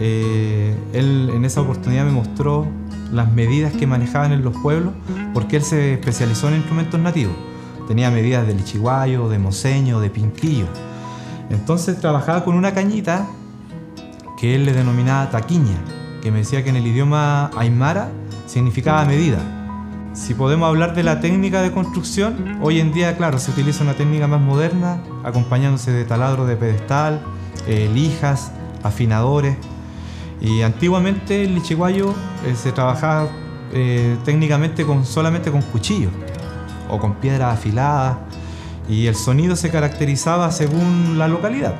Eh, 0.00 0.74
él 0.94 1.30
en 1.34 1.44
esa 1.44 1.60
oportunidad 1.60 2.04
me 2.04 2.12
mostró 2.12 2.66
las 3.12 3.30
medidas 3.32 3.72
que 3.72 3.86
manejaban 3.86 4.32
en 4.32 4.42
los 4.42 4.56
pueblos 4.56 4.94
porque 5.34 5.56
él 5.56 5.62
se 5.62 5.94
especializó 5.94 6.48
en 6.48 6.56
instrumentos 6.56 6.98
nativos. 6.98 7.34
Tenía 7.86 8.10
medidas 8.10 8.46
de 8.46 8.54
lichiguayo, 8.54 9.28
de 9.28 9.38
moseño, 9.38 10.00
de 10.00 10.10
pinquillo. 10.10 10.66
Entonces 11.50 12.00
trabajaba 12.00 12.44
con 12.44 12.54
una 12.54 12.72
cañita 12.72 13.26
que 14.38 14.54
él 14.54 14.64
le 14.64 14.72
denominaba 14.72 15.28
taquiña, 15.30 15.76
que 16.22 16.30
me 16.30 16.38
decía 16.38 16.64
que 16.64 16.70
en 16.70 16.76
el 16.76 16.86
idioma 16.86 17.50
aymara 17.56 18.10
significaba 18.46 19.04
medida. 19.04 19.38
Si 20.12 20.34
podemos 20.34 20.68
hablar 20.68 20.94
de 20.94 21.02
la 21.02 21.20
técnica 21.20 21.62
de 21.62 21.72
construcción, 21.72 22.58
hoy 22.62 22.80
en 22.80 22.92
día, 22.92 23.16
claro, 23.16 23.38
se 23.38 23.50
utiliza 23.50 23.84
una 23.84 23.94
técnica 23.94 24.26
más 24.26 24.40
moderna, 24.40 25.02
acompañándose 25.24 25.92
de 25.92 26.04
taladro 26.04 26.46
de 26.46 26.56
pedestal, 26.56 27.20
eh, 27.66 27.88
lijas, 27.92 28.50
afinadores. 28.82 29.56
Y 30.40 30.62
antiguamente 30.62 31.44
el 31.44 31.54
lichiguayo 31.54 32.14
eh, 32.46 32.54
se 32.54 32.72
trabajaba 32.72 33.28
eh, 33.72 34.16
técnicamente 34.24 34.86
con, 34.86 35.04
solamente 35.04 35.50
con 35.50 35.62
cuchillos 35.62 36.12
o 36.88 36.98
con 36.98 37.14
piedras 37.14 37.54
afiladas 37.54 38.16
y 38.88 39.06
el 39.06 39.14
sonido 39.14 39.54
se 39.54 39.70
caracterizaba 39.70 40.50
según 40.50 41.18
la 41.18 41.28
localidad. 41.28 41.74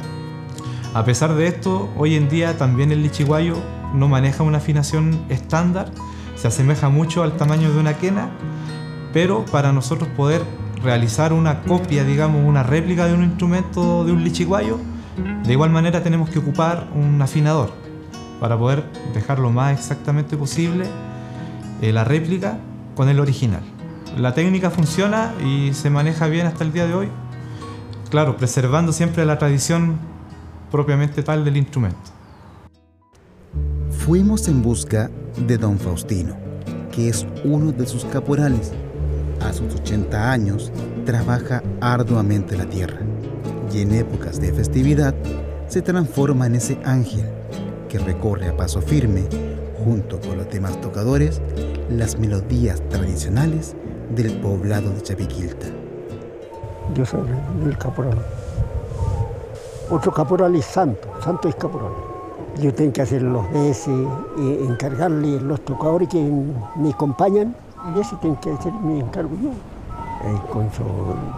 A 0.94 1.04
pesar 1.04 1.34
de 1.34 1.46
esto, 1.46 1.88
hoy 1.96 2.14
en 2.14 2.28
día 2.28 2.58
también 2.58 2.92
el 2.92 3.02
lichiguayo 3.02 3.56
no 3.94 4.08
maneja 4.08 4.42
una 4.42 4.58
afinación 4.58 5.24
estándar, 5.28 5.90
se 6.36 6.48
asemeja 6.48 6.88
mucho 6.88 7.22
al 7.22 7.36
tamaño 7.36 7.72
de 7.72 7.80
una 7.80 7.96
quena, 7.96 8.30
pero 9.12 9.44
para 9.46 9.72
nosotros 9.72 10.08
poder 10.16 10.42
realizar 10.82 11.32
una 11.32 11.62
copia, 11.62 12.04
digamos, 12.04 12.44
una 12.46 12.62
réplica 12.62 13.06
de 13.06 13.14
un 13.14 13.24
instrumento 13.24 14.04
de 14.04 14.12
un 14.12 14.22
lichiguayo, 14.22 14.78
de 15.44 15.52
igual 15.52 15.70
manera 15.70 16.02
tenemos 16.02 16.30
que 16.30 16.38
ocupar 16.38 16.88
un 16.94 17.20
afinador 17.20 17.79
para 18.40 18.58
poder 18.58 18.82
dejar 19.14 19.38
lo 19.38 19.50
más 19.50 19.78
exactamente 19.78 20.36
posible 20.36 20.86
eh, 21.82 21.92
la 21.92 22.04
réplica 22.04 22.58
con 22.96 23.08
el 23.08 23.20
original. 23.20 23.62
La 24.18 24.34
técnica 24.34 24.70
funciona 24.70 25.32
y 25.44 25.72
se 25.74 25.90
maneja 25.90 26.26
bien 26.26 26.46
hasta 26.46 26.64
el 26.64 26.72
día 26.72 26.86
de 26.86 26.94
hoy, 26.94 27.08
claro, 28.10 28.36
preservando 28.36 28.92
siempre 28.92 29.24
la 29.24 29.38
tradición 29.38 29.98
propiamente 30.70 31.22
tal 31.22 31.44
del 31.44 31.56
instrumento. 31.56 31.98
Fuimos 33.90 34.48
en 34.48 34.62
busca 34.62 35.10
de 35.36 35.56
don 35.56 35.78
Faustino, 35.78 36.34
que 36.90 37.08
es 37.08 37.26
uno 37.44 37.70
de 37.70 37.86
sus 37.86 38.04
caporales. 38.04 38.72
A 39.40 39.52
sus 39.52 39.74
80 39.74 40.32
años 40.32 40.72
trabaja 41.06 41.62
arduamente 41.80 42.56
la 42.56 42.66
tierra 42.66 43.00
y 43.72 43.80
en 43.80 43.92
épocas 43.92 44.40
de 44.40 44.52
festividad 44.52 45.14
se 45.68 45.80
transforma 45.80 46.46
en 46.46 46.56
ese 46.56 46.78
ángel 46.84 47.39
que 47.90 47.98
recorre 47.98 48.48
a 48.48 48.56
paso 48.56 48.80
firme, 48.80 49.24
junto 49.84 50.20
con 50.20 50.38
los 50.38 50.48
demás 50.48 50.80
tocadores, 50.80 51.42
las 51.90 52.18
melodías 52.18 52.80
tradicionales 52.88 53.74
del 54.14 54.32
poblado 54.38 54.90
de 54.90 55.02
Chapiquilta. 55.02 55.66
Yo 56.94 57.04
soy 57.04 57.22
el 57.64 57.76
caporal. 57.76 58.16
Otro 59.90 60.12
caporal 60.12 60.54
es 60.54 60.64
santo, 60.64 61.08
santo 61.22 61.48
es 61.48 61.56
caporal. 61.56 61.92
Yo 62.60 62.72
tengo 62.72 62.92
que 62.92 63.02
hacer 63.02 63.22
los 63.22 63.50
veces, 63.52 63.88
eh, 64.38 64.66
encargarle 64.68 65.40
los 65.40 65.60
tocadores 65.64 66.08
que 66.08 66.32
me 66.76 66.90
acompañan, 66.90 67.56
y 67.94 68.00
ese 68.00 68.14
tengo 68.16 68.40
que 68.40 68.52
hacer 68.52 68.72
mi 68.72 69.00
encargo 69.00 69.36
yo. 69.42 69.50
Eh, 69.50 70.40
con 70.52 70.70
su 70.72 70.84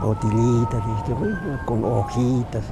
botilitas, 0.03 0.83
con 1.65 1.85
hojitas. 1.85 2.65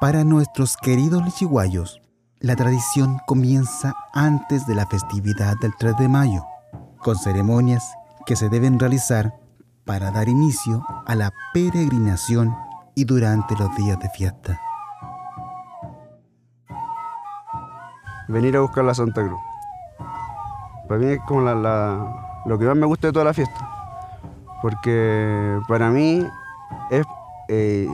Para 0.00 0.24
nuestros 0.24 0.76
queridos 0.76 1.24
lichiguayos, 1.24 2.00
la 2.40 2.54
tradición 2.56 3.18
comienza 3.26 3.94
antes 4.12 4.66
de 4.66 4.74
la 4.74 4.86
festividad 4.86 5.54
del 5.60 5.74
3 5.76 5.96
de 5.98 6.08
mayo, 6.08 6.44
con 6.98 7.16
ceremonias 7.16 7.84
que 8.26 8.36
se 8.36 8.48
deben 8.48 8.78
realizar 8.78 9.34
para 9.84 10.10
dar 10.10 10.28
inicio 10.28 10.84
a 11.06 11.14
la 11.14 11.32
peregrinación 11.54 12.54
y 12.94 13.04
durante 13.04 13.54
los 13.56 13.74
días 13.76 13.98
de 14.00 14.08
fiesta. 14.10 14.60
Venir 18.28 18.56
a 18.56 18.60
buscar 18.60 18.84
la 18.84 18.94
Santa 18.94 19.22
Cruz. 19.24 19.40
Para 20.88 21.00
mí 21.00 21.06
es 21.06 21.20
como 21.26 21.42
la, 21.42 21.54
la- 21.54 22.42
lo 22.44 22.58
que 22.58 22.64
más 22.64 22.76
me 22.76 22.86
gusta 22.86 23.08
de 23.08 23.12
toda 23.12 23.24
la 23.24 23.34
fiesta. 23.34 23.70
Porque 24.62 25.58
para 25.68 25.90
mí 25.90 26.26
es. 26.90 27.06
eh, 27.48 27.88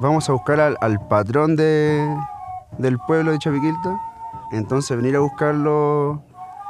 vamos 0.00 0.28
a 0.28 0.32
buscar 0.32 0.60
al, 0.60 0.78
al 0.80 0.98
patrón 1.08 1.56
de, 1.56 2.08
del 2.76 2.98
pueblo 2.98 3.32
de 3.32 3.38
Chapiquilta. 3.38 4.00
Entonces 4.52 4.96
venir 4.96 5.16
a 5.16 5.20
buscarlo 5.20 6.22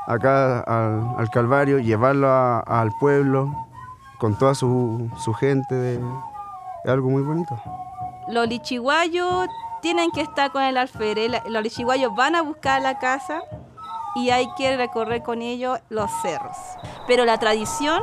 acá 0.07 0.61
al, 0.61 1.15
al 1.19 1.31
Calvario, 1.31 1.79
llevarlo 1.79 2.29
al 2.31 2.93
pueblo 3.01 3.55
con 4.19 4.37
toda 4.37 4.55
su, 4.55 5.11
su 5.19 5.33
gente. 5.33 5.95
es 5.95 6.91
algo 6.91 7.11
muy 7.11 7.23
bonito. 7.23 7.61
Los 8.29 8.49
lichiguayos 8.49 9.49
tienen 9.81 10.11
que 10.11 10.21
estar 10.21 10.51
con 10.53 10.63
el 10.63 10.77
alférez. 10.77 11.43
Los 11.49 11.63
lichiguayos 11.63 12.15
van 12.15 12.35
a 12.35 12.43
buscar 12.43 12.83
la 12.83 12.99
casa 12.99 13.43
y 14.17 14.31
hay 14.31 14.49
que 14.57 14.77
recorrer 14.77 15.23
con 15.23 15.41
ellos 15.43 15.79
los 15.89 16.11
cerros. 16.23 16.57
Pero 17.07 17.25
la 17.25 17.39
tradición 17.39 18.03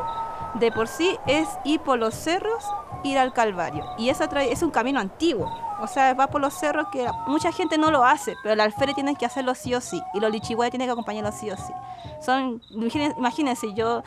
de 0.55 0.71
por 0.71 0.87
sí 0.87 1.19
es 1.27 1.47
ir 1.65 1.81
por 1.81 1.99
los 1.99 2.15
cerros, 2.15 2.65
ir 3.05 3.17
al 3.17 3.33
Calvario. 3.33 3.85
Y 3.97 4.09
tra- 4.09 4.43
es 4.43 4.61
un 4.63 4.71
camino 4.71 4.99
antiguo. 4.99 5.49
O 5.81 5.87
sea, 5.87 6.13
va 6.13 6.27
por 6.27 6.41
los 6.41 6.53
cerros 6.53 6.87
que 6.91 7.07
mucha 7.27 7.51
gente 7.51 7.77
no 7.77 7.91
lo 7.91 8.03
hace, 8.05 8.35
pero 8.41 8.53
el 8.53 8.59
alférez 8.61 8.95
tiene 8.95 9.15
que 9.15 9.25
hacerlo 9.25 9.55
sí 9.55 9.73
o 9.73 9.81
sí. 9.81 10.01
Y 10.13 10.19
los 10.19 10.31
lichiguayos 10.31 10.71
tienen 10.71 10.87
que 10.87 10.93
acompañarlo 10.93 11.31
sí 11.31 11.49
o 11.51 11.57
sí. 11.57 11.73
Son, 12.21 12.61
imagínense, 13.17 13.73
yo 13.73 14.01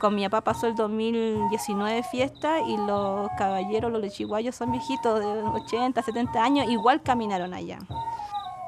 con 0.00 0.14
mi 0.16 0.28
papá 0.28 0.40
pasó 0.52 0.66
el 0.66 0.74
2019 0.74 2.02
fiesta 2.02 2.60
y 2.60 2.76
los 2.76 3.28
caballeros, 3.38 3.92
los 3.92 4.00
lichiguayos 4.02 4.56
son 4.56 4.72
viejitos 4.72 5.20
de 5.20 5.26
80, 5.26 6.02
70 6.02 6.42
años, 6.42 6.66
igual 6.68 7.00
caminaron 7.00 7.54
allá. 7.54 7.78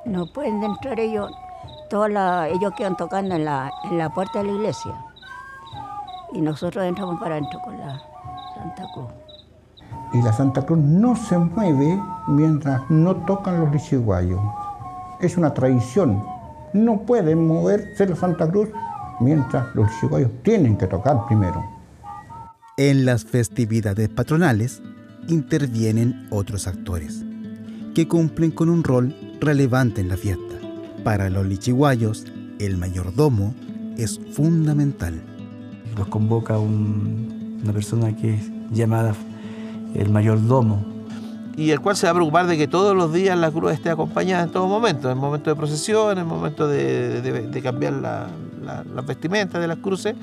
No 0.05 0.27
pueden 0.33 0.63
entrar 0.63 0.99
ellos, 1.01 1.33
todos 1.91 2.11
ellos 2.11 2.73
quedan 2.77 2.97
tocando 2.97 3.35
en 3.35 3.45
la, 3.45 3.73
en 3.85 3.99
la 3.99 4.09
puerta 4.11 4.39
de 4.39 4.45
la 4.47 4.53
iglesia. 4.53 4.93
Y 6.33 6.41
nosotros 6.41 6.85
entramos 6.85 7.19
para 7.21 7.35
adentro 7.37 7.61
con 7.63 7.79
la 7.79 8.01
Santa 8.55 8.87
Cruz. 8.95 9.09
Y 10.15 10.23
la 10.23 10.33
Santa 10.33 10.65
Cruz 10.65 10.79
no 10.79 11.17
se 11.17 11.37
mueve 11.37 12.01
mientras 12.29 12.83
no 12.89 13.17
tocan 13.17 13.61
los 13.61 13.73
lichiguayos. 13.73 14.41
Es 15.21 15.37
una 15.37 15.53
tradición. 15.53 16.23
No 16.73 17.01
pueden 17.03 17.47
moverse 17.47 18.07
la 18.07 18.17
Santa 18.17 18.49
Cruz 18.51 18.69
mientras 19.21 19.75
los 19.75 19.91
lichiguayos 19.91 20.31
tienen 20.43 20.77
que 20.77 20.87
tocar 20.87 21.27
primero. 21.27 21.65
En 22.77 23.05
las 23.05 23.25
festividades 23.25 24.09
patronales 24.09 24.83
intervienen 25.29 26.27
otros 26.31 26.67
actores, 26.67 27.25
que 27.95 28.07
cumplen 28.09 28.51
con 28.51 28.69
un 28.69 28.85
rol 28.85 29.15
relevante 29.41 30.01
en 30.01 30.09
la 30.09 30.17
fiesta. 30.17 30.55
Para 31.03 31.31
los 31.31 31.47
lichiguayos, 31.47 32.25
el 32.59 32.77
mayordomo 32.79 33.55
es 33.97 34.21
fundamental. 34.33 35.21
Los 35.97 36.09
convoca 36.09 36.59
un- 36.59 37.61
una 37.63 37.73
persona 37.73 38.15
que 38.17 38.35
es 38.35 38.51
llamada 38.73 39.15
el 39.95 40.11
mayordomo. 40.11 40.85
y 41.57 41.71
el 41.71 41.79
cual 41.81 41.95
se 41.95 42.07
va 42.07 42.11
a 42.11 42.15
preocupar 42.15 42.49
de 42.49 42.57
que 42.59 42.67
todos 42.67 42.97
los 42.97 43.13
días 43.13 43.39
la 43.39 43.49
cruz 43.49 43.71
esté 43.73 43.89
acompañada 43.89 44.43
en 44.43 44.51
todo 44.51 44.67
momento, 44.67 45.09
en 45.09 45.17
el 45.17 45.21
momento 45.21 45.51
de 45.51 45.57
procesión, 45.57 46.11
en 46.13 46.19
el 46.19 46.25
momento 46.25 46.67
de, 46.67 47.21
de- 47.23 47.47
de 47.47 47.63
cambiar 47.63 47.93
la, 47.93 48.27
la- 48.65 48.83
las 48.93 49.07
vestimentas 49.07 49.61
de 49.61 49.69
las 49.69 49.79
cruces, 49.79 50.17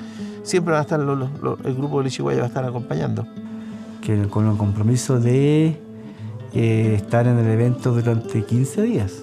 siempre 0.44 0.74
va 0.74 0.80
a 0.80 0.82
estar 0.82 1.00
los- 1.00 1.18
los- 1.18 1.30
los- 1.42 1.60
el 1.64 1.74
grupo 1.74 2.00
de 2.00 2.04
Lichihuaya 2.06 2.40
va 2.40 2.46
a 2.46 2.48
estar 2.48 2.66
acompañando. 2.66 3.26
que 4.02 4.28
con 4.28 4.50
el 4.50 4.58
compromiso 4.58 5.20
de 5.22 5.80
eh, 6.54 6.94
estar 6.96 7.28
en 7.28 7.38
el 7.38 7.48
evento 7.48 7.94
durante 7.94 8.44
15 8.44 8.82
días. 8.82 9.14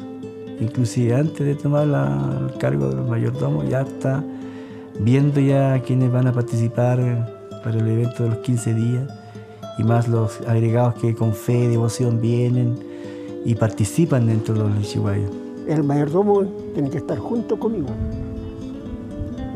Inclusive 0.60 1.14
antes 1.14 1.44
de 1.46 1.56
tomar 1.56 1.86
la- 1.88 2.38
el 2.52 2.56
cargo 2.58 2.88
del 2.88 3.04
mayordomo 3.04 3.64
ya 3.64 3.82
está 3.82 4.24
viendo 4.98 5.40
ya 5.40 5.78
quiénes 5.82 6.10
van 6.10 6.26
a 6.28 6.32
participar 6.32 6.98
para 7.62 7.76
el 7.76 7.86
evento 7.86 8.22
de 8.22 8.30
los 8.30 8.38
15 8.38 8.72
días 8.72 9.02
y 9.78 9.84
más 9.84 10.08
los 10.08 10.40
agregados 10.42 10.94
que 10.94 11.14
con 11.14 11.32
fe 11.32 11.64
y 11.64 11.66
devoción 11.68 12.20
vienen 12.20 12.76
y 13.44 13.54
participan 13.54 14.26
dentro 14.26 14.54
de 14.54 14.60
los 14.60 14.76
lichihuayos. 14.76 15.30
El 15.66 15.84
mayordomo 15.84 16.44
tiene 16.74 16.90
que 16.90 16.98
estar 16.98 17.18
junto 17.18 17.58
conmigo. 17.58 17.88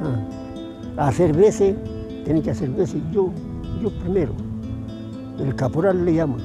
Ah, 0.02 1.04
A 1.04 1.08
hacer 1.08 1.35
veces, 1.35 1.74
tiene 2.24 2.42
que 2.42 2.50
hacer 2.50 2.70
veces 2.70 3.02
yo, 3.12 3.30
yo 3.82 3.90
primero. 4.00 4.32
El 5.38 5.56
caporal 5.56 6.04
le 6.04 6.14
llama. 6.14 6.38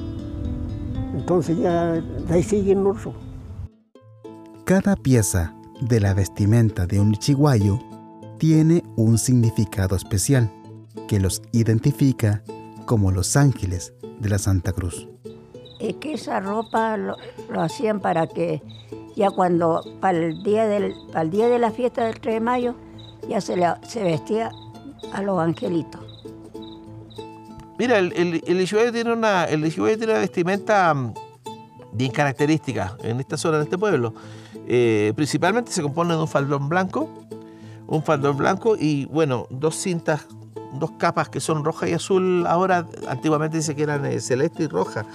Entonces 1.16 1.58
ya 1.58 1.94
de 1.94 2.34
ahí 2.34 2.44
siguen 2.44 2.84
nosotros. 2.84 3.16
Cada 4.64 4.96
pieza 4.96 5.54
de 5.82 6.00
la 6.00 6.14
vestimenta 6.14 6.88
de 6.88 7.00
un 7.00 7.12
lichiguayo 7.12 7.80
tiene 8.38 8.84
un 8.96 9.18
significado 9.18 9.96
especial 9.96 10.52
que 11.08 11.20
los 11.20 11.42
identifica 11.52 12.44
como 12.88 13.12
los 13.12 13.36
ángeles 13.38 13.94
de 14.20 14.30
la 14.30 14.40
Santa 14.40 14.72
Cruz. 14.74 15.08
Es 15.80 15.98
que 15.98 16.14
esa 16.14 16.40
ropa 16.40 16.98
lo, 16.98 17.16
lo 17.52 17.62
hacían 17.62 18.00
para 18.00 18.26
que 18.26 18.64
ya 19.16 19.30
cuando, 19.30 19.84
para 20.00 20.18
el 20.18 20.42
día, 20.42 20.66
del, 20.66 20.96
para 21.10 21.22
el 21.22 21.30
día 21.30 21.50
de 21.50 21.60
la 21.60 21.70
fiesta 21.70 22.06
del 22.06 22.20
3 22.20 22.36
de 22.36 22.40
mayo, 22.40 22.76
ya 23.30 23.42
se, 23.42 23.56
le- 23.58 23.76
se 23.88 24.02
vestía 24.02 24.52
a 25.14 25.22
los 25.22 25.40
angelitos. 25.40 26.02
Mira, 27.78 28.00
el, 28.00 28.14
el, 28.16 28.42
tiene 28.92 29.14
una, 29.14 29.44
el 29.46 29.62
tiene 29.98 30.14
una 30.14 30.20
vestimenta 30.22 30.92
mm, 30.94 31.14
bien 31.92 32.12
característica 32.12 32.98
en 33.04 33.20
esta 33.20 33.38
zona, 33.38 33.58
en 33.58 33.64
este 33.64 33.78
pueblo. 33.78 34.14
Eh, 34.68 35.14
principalmente 35.16 35.72
se 35.72 35.82
compone 35.84 36.14
de 36.16 36.20
un 36.22 36.28
faldón 36.28 36.70
blanco, 36.70 37.08
un 37.86 38.02
faldón 38.02 38.38
blanco 38.38 38.76
y, 38.80 39.06
bueno, 39.06 39.46
dos 39.52 39.76
cintas, 39.76 40.26
dos 40.80 40.92
capas 40.98 41.30
que 41.30 41.40
son 41.40 41.64
roja 41.64 41.88
y 41.88 41.94
azul. 41.94 42.46
Ahora, 42.48 42.88
antiguamente 43.08 43.58
dice 43.58 43.76
que 43.76 43.84
eran 43.84 44.06
eh, 44.06 44.20
celeste 44.20 44.64
y 44.64 44.68
roja, 44.68 45.06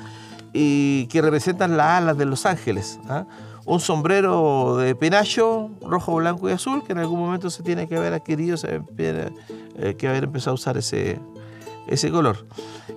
y 0.53 1.07
que 1.07 1.23
representan 1.23 1.77
las 1.77 2.03
alas 2.03 2.19
de 2.19 2.25
los 2.27 2.47
ángeles. 2.47 2.99
¿ah? 3.09 3.25
Un 3.65 3.81
sombrero 3.81 4.77
de 4.77 4.95
penacho, 4.95 5.71
rojo, 5.83 6.17
blanco 6.17 6.49
y 6.49 6.53
azul, 6.53 6.83
que 6.85 6.93
en 6.93 6.99
algún 6.99 7.21
momento 7.21 7.49
se 7.51 7.63
tiene 7.63 7.89
que 7.89 7.97
haber 7.97 8.13
adquirido, 8.13 8.57
se 8.57 8.81
tiene 8.97 9.33
eh, 9.77 9.95
que 9.97 10.09
haber 10.09 10.25
empezado 10.25 10.53
a 10.53 10.55
usar 10.55 10.77
ese, 10.77 11.21
ese 11.87 12.11
color. 12.11 12.47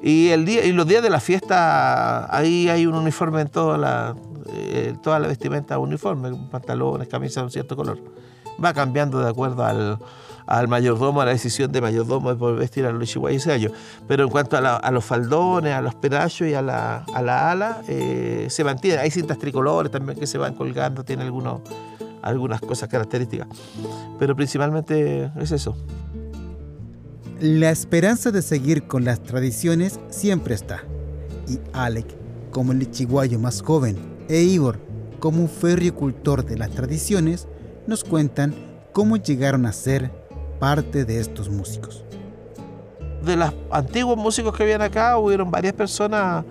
Y, 0.02 0.30
el 0.30 0.46
día, 0.46 0.66
y 0.66 0.72
los 0.72 0.88
días 0.88 1.04
de 1.04 1.10
la 1.10 1.20
fiesta, 1.20 2.36
ahí 2.36 2.70
hay 2.70 2.86
un 2.86 2.96
uniforme 2.96 3.42
en 3.42 3.50
toda 3.50 3.78
la, 3.78 4.16
eh, 4.54 4.96
toda 5.02 5.20
la 5.20 5.28
vestimenta 5.28 5.78
uniforme, 5.78 6.32
pantalones, 6.52 7.08
camisas 7.08 7.36
de 7.36 7.44
un 7.44 7.52
cierto 7.52 7.76
color. 7.76 8.00
Va 8.64 8.74
cambiando 8.74 9.20
de 9.20 9.30
acuerdo 9.30 9.66
al, 9.66 10.00
al 10.48 10.68
mayordomo, 10.68 11.22
a 11.22 11.26
la 11.26 11.32
decisión 11.32 11.72
de 11.72 11.82
mayordomo 11.82 12.30
de 12.30 12.36
poder 12.36 12.60
vestir 12.60 12.86
a 12.86 12.92
los 12.92 13.00
lichiguayos 13.00 13.42
ese 13.42 13.54
año. 13.54 13.72
Pero 14.08 14.24
en 14.24 14.30
cuanto 14.30 14.58
a, 14.58 14.92
los 14.92 15.06
faldones, 15.06 15.74
a 15.74 15.82
los 15.82 15.96
penachos 15.96 16.48
y 16.48 16.54
a 16.54 16.62
la, 16.62 17.06
a 17.14 17.22
la 17.22 17.52
ala, 17.52 17.82
eh, 17.88 18.48
se 18.50 18.64
mantiene. 18.64 19.00
Hay 19.00 19.12
cintas 19.12 19.38
tricolores 19.38 19.92
también 19.92 20.20
que 20.20 20.28
se 20.28 20.38
van 20.38 20.54
colgando, 20.54 21.04
tiene 21.04 21.24
algunos, 21.24 21.62
algunas 22.22 22.62
cosas 22.62 22.90
características. 22.90 23.48
Pero 24.20 24.36
principalmente 24.36 25.32
es 25.40 25.52
eso. 25.52 25.76
La 27.40 27.70
esperanza 27.70 28.32
de 28.32 28.42
seguir 28.42 28.88
con 28.88 29.04
las 29.04 29.22
tradiciones 29.22 30.00
siempre 30.10 30.56
está. 30.56 30.84
Y 31.48 31.60
Alec, 31.74 32.08
como 32.50 32.72
el 32.72 32.80
lichiguayo 32.80 33.40
más 33.40 33.62
joven, 33.62 33.98
e 34.30 34.42
Igor, 34.42 34.80
como 35.20 35.42
un 35.42 35.50
férreo 35.50 35.94
cultor 35.94 36.46
de 36.46 36.58
las 36.58 36.72
tradiciones, 36.72 37.48
nos 37.88 38.04
cuentan 38.04 38.56
cómo 38.94 39.18
llegaron 39.18 39.66
a 39.66 39.74
ser 39.74 40.25
parte 40.60 41.06
de 41.06 41.20
estos 41.20 41.50
músicos. 41.50 42.04
De 43.24 43.36
los 43.36 43.54
antiguos 43.72 44.18
músicos 44.18 44.56
que 44.56 44.64
habían 44.64 44.82
acá, 44.82 45.18
hubieron 45.18 45.50
varias 45.50 45.74
personas 45.74 46.46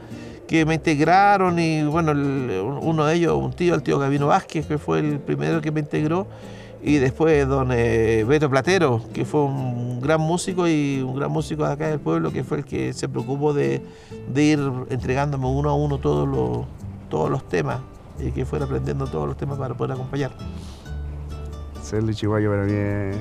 que 0.47 0.65
me 0.67 0.75
integraron 0.75 1.59
y 1.59 1.85
bueno, 1.85 2.13
uno 2.81 3.07
de 3.07 3.15
ellos, 3.15 3.35
un 3.37 3.53
tío, 3.53 3.75
el 3.75 3.83
tío 3.83 3.99
Gabino 3.99 4.27
Vázquez, 4.27 4.67
que 4.67 4.79
fue 4.79 4.99
el 5.01 5.19
primero 5.19 5.61
que 5.61 5.71
me 5.71 5.81
integró, 5.81 6.27
y 6.83 6.99
después 6.99 7.49
don 7.49 7.71
eh, 7.73 8.25
Beto 8.29 8.51
Platero, 8.51 9.01
que 9.15 9.25
fue 9.25 9.41
un 9.45 10.01
gran 10.01 10.21
músico 10.21 10.69
y 10.69 11.01
un 11.01 11.17
gran 11.17 11.31
músico 11.31 11.67
de 11.67 11.73
acá 11.73 11.89
del 11.89 11.99
pueblo, 11.99 12.31
que 12.31 12.45
fue 12.45 12.59
el 12.59 12.65
que 12.65 12.93
se 12.93 13.09
preocupó 13.09 13.55
de, 13.55 13.83
ir 14.35 14.61
entregándome 14.91 15.47
uno 15.47 15.71
a 15.71 15.75
uno 15.75 15.99
todos 15.99 16.29
los, 16.29 16.67
todos 17.09 17.31
los 17.31 17.49
temas 17.49 17.81
y 18.19 18.33
que 18.33 18.45
fuera 18.45 18.67
aprendiendo 18.67 19.07
todos 19.07 19.27
los 19.27 19.37
temas 19.37 19.59
para 19.59 19.75
poder 19.75 19.93
acompañar. 19.93 20.33
Ser 21.83 22.03
lichiguayo 22.03 22.51
para 22.51 22.65
mí 22.65 23.17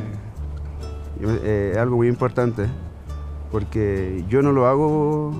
es, 1.21 1.43
es 1.43 1.77
algo 1.77 1.97
muy 1.97 2.07
importante, 2.07 2.67
porque 3.51 4.23
yo 4.29 4.41
no 4.41 4.51
lo 4.51 4.67
hago 4.67 5.31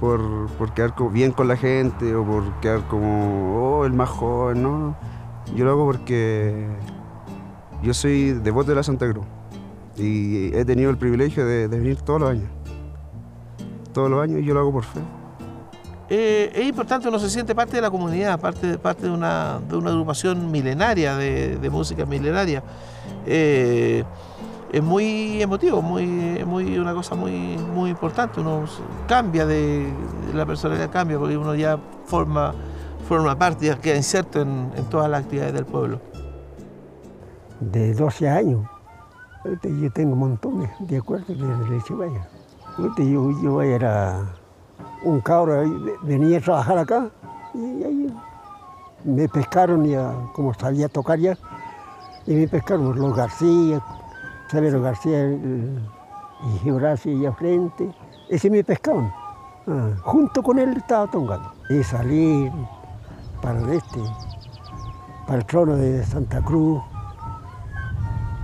por, 0.00 0.48
por, 0.58 0.74
quedar 0.74 0.94
bien 1.10 1.32
con 1.32 1.48
la 1.48 1.56
gente 1.56 2.14
o 2.14 2.24
por 2.24 2.60
quedar 2.60 2.86
como, 2.88 3.78
oh, 3.78 3.86
el 3.86 3.92
más 3.92 4.08
joven, 4.08 4.62
¿no? 4.62 4.96
Yo 5.54 5.64
lo 5.64 5.70
hago 5.72 5.86
porque 5.86 6.66
yo 7.82 7.94
soy 7.94 8.32
devoto 8.32 8.70
de 8.70 8.76
la 8.76 8.82
Santa 8.82 9.10
Cruz 9.10 9.26
y 9.96 10.54
he 10.54 10.64
tenido 10.64 10.90
el 10.90 10.98
privilegio 10.98 11.46
de, 11.46 11.68
venir 11.68 12.00
todos 12.02 12.20
los 12.20 12.30
años. 12.30 12.50
Todos 13.92 14.10
los 14.10 14.22
años 14.22 14.40
y 14.40 14.44
yo 14.44 14.54
lo 14.54 14.60
hago 14.60 14.72
por 14.72 14.84
fe. 14.84 15.00
Eh, 16.08 16.52
es 16.54 16.66
importante, 16.66 17.08
uno 17.08 17.18
se 17.18 17.30
siente 17.30 17.54
parte 17.54 17.76
de 17.76 17.82
la 17.82 17.90
comunidad, 17.90 18.38
parte, 18.38 18.78
parte 18.78 19.06
de, 19.06 19.10
una, 19.10 19.58
de 19.68 19.76
una 19.76 19.90
agrupación 19.90 20.50
milenaria, 20.50 21.16
de, 21.16 21.70
música 21.70 22.04
milenaria. 22.04 22.62
Eh, 23.26 24.04
es 24.72 24.82
muy 24.82 25.42
emotivo, 25.42 25.82
muy, 25.82 26.06
muy, 26.44 26.78
una 26.78 26.92
cosa 26.92 27.14
muy, 27.14 27.56
muy 27.56 27.90
importante. 27.90 28.40
Uno 28.40 28.64
cambia 29.06 29.46
de, 29.46 29.92
la 30.34 30.44
personalidad 30.46 30.90
cambia 30.90 31.18
porque 31.18 31.36
uno 31.36 31.54
ya 31.54 31.78
forma, 32.04 32.54
forma 33.08 33.36
parte, 33.38 33.66
ya 33.66 33.78
queda 33.78 33.96
inserto 33.96 34.40
en, 34.40 34.70
en 34.76 34.84
todas 34.84 35.10
las 35.10 35.22
actividades 35.22 35.54
del 35.54 35.66
pueblo 35.66 36.00
de 37.60 37.94
12 37.94 38.28
años. 38.28 38.66
Yo 39.62 39.90
tengo 39.92 40.16
montón 40.16 40.68
de 40.80 40.96
acuerdos 40.96 41.28
de 41.28 41.82
Chivaya. 41.82 42.28
Yo, 42.98 43.40
yo 43.40 43.62
era 43.62 44.20
un 45.04 45.20
cabro, 45.20 45.62
venía 46.02 46.38
a 46.38 46.40
trabajar 46.40 46.78
acá 46.78 47.10
y 47.54 47.84
ahí 47.84 48.14
me 49.04 49.28
pescaron, 49.28 49.84
ya, 49.84 50.12
como 50.34 50.52
sabía 50.52 50.88
tocar 50.88 51.18
ya, 51.18 51.38
y 52.26 52.34
me 52.34 52.48
pescaron 52.48 52.98
los 52.98 53.16
García, 53.16 53.80
Severo 54.50 54.80
García 54.80 55.28
y 55.28 56.58
Geogracia 56.62 57.12
allá 57.12 57.32
frente, 57.32 57.92
ese 58.28 58.50
me 58.50 58.62
pescaron. 58.62 59.12
Ah, 59.66 59.90
junto 60.02 60.42
con 60.42 60.58
él 60.58 60.76
estaba 60.76 61.10
tocando. 61.10 61.52
Y 61.70 61.82
salir 61.82 62.52
para 63.42 63.60
el 63.60 63.68
este, 63.70 64.00
para 65.26 65.38
el 65.38 65.46
trono 65.46 65.76
de 65.76 66.04
Santa 66.04 66.40
Cruz, 66.42 66.80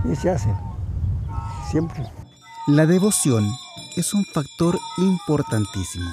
y 0.05 0.15
se 0.15 0.29
hace, 0.29 0.53
siempre. 1.69 2.05
La 2.67 2.85
devoción 2.85 3.49
es 3.95 4.13
un 4.13 4.25
factor 4.25 4.77
importantísimo 4.97 6.11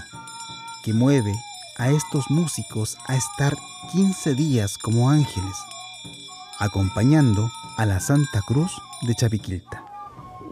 que 0.84 0.94
mueve 0.94 1.34
a 1.78 1.88
estos 1.88 2.30
músicos 2.30 2.96
a 3.06 3.16
estar 3.16 3.56
15 3.92 4.34
días 4.34 4.78
como 4.78 5.10
ángeles, 5.10 5.56
acompañando 6.58 7.50
a 7.80 7.86
la 7.86 7.98
Santa 7.98 8.42
Cruz 8.42 8.70
de 9.00 9.14
Chapiquilta. 9.14 9.82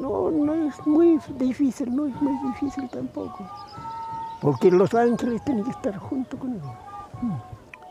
No, 0.01 0.31
no 0.31 0.55
es 0.55 0.87
muy 0.87 1.21
difícil, 1.38 1.95
no 1.95 2.07
es 2.07 2.23
muy 2.23 2.33
difícil 2.49 2.88
tampoco, 2.88 3.47
porque 4.41 4.71
los 4.71 4.95
ángeles 4.95 5.45
tienen 5.45 5.62
que 5.62 5.73
estar 5.73 5.99
junto 5.99 6.38
con 6.38 6.55
él. 6.55 6.61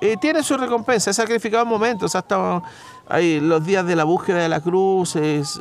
Eh, 0.01 0.17
tiene 0.19 0.41
su 0.41 0.57
recompensa, 0.57 1.11
he 1.11 1.13
sacrificado 1.13 1.67
momentos, 1.67 2.15
hasta 2.15 2.63
hay 3.07 3.39
los 3.39 3.63
días 3.63 3.85
de 3.85 3.95
la 3.95 4.05
búsqueda 4.05 4.39
de 4.39 4.49
la 4.49 4.59
cruz, 4.59 5.15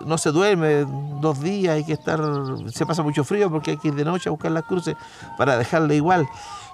no 0.06 0.16
se 0.16 0.30
duerme 0.30 0.86
dos 1.20 1.42
días, 1.42 1.74
hay 1.74 1.84
que 1.84 1.92
estar, 1.92 2.18
se 2.72 2.86
pasa 2.86 3.02
mucho 3.02 3.24
frío 3.24 3.50
porque 3.50 3.72
hay 3.72 3.76
que 3.76 3.88
ir 3.88 3.94
de 3.94 4.06
noche 4.06 4.30
a 4.30 4.32
buscar 4.32 4.52
las 4.52 4.64
cruces 4.64 4.96
para 5.36 5.58
dejarle 5.58 5.96
igual. 5.96 6.26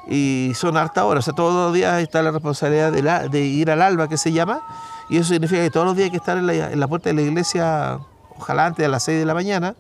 Y 0.09 0.53
son 0.55 0.77
harta 0.77 1.05
horas, 1.05 1.25
o 1.25 1.27
sea, 1.27 1.35
todos 1.35 1.55
los 1.55 1.73
días 1.73 2.03
está 2.03 2.23
la 2.23 2.33
responsabilidad 2.33 3.31
de, 3.31 3.41
ir 3.41 3.71
al 3.71 3.83
alba, 3.83 4.09
que 4.09 4.17
se 4.17 4.33
llama, 4.33 4.61
y 5.09 5.19
eso 5.19 5.29
significa 5.29 5.63
que 5.63 5.71
todos 5.71 5.87
los 5.87 5.97
días 5.97 6.07
hay 6.07 6.11
que 6.11 6.17
estar 6.17 6.39
en 6.39 6.81
la, 6.81 6.89
puerta 6.89 7.11
de 7.11 7.15
la 7.15 7.23
iglesia, 7.23 8.01
ojalá 8.37 8.67
antes 8.67 8.83
de 8.83 8.89
las 8.89 9.05
6 9.05 9.21
de 9.21 9.27
la 9.27 9.35
mañana, 9.35 9.77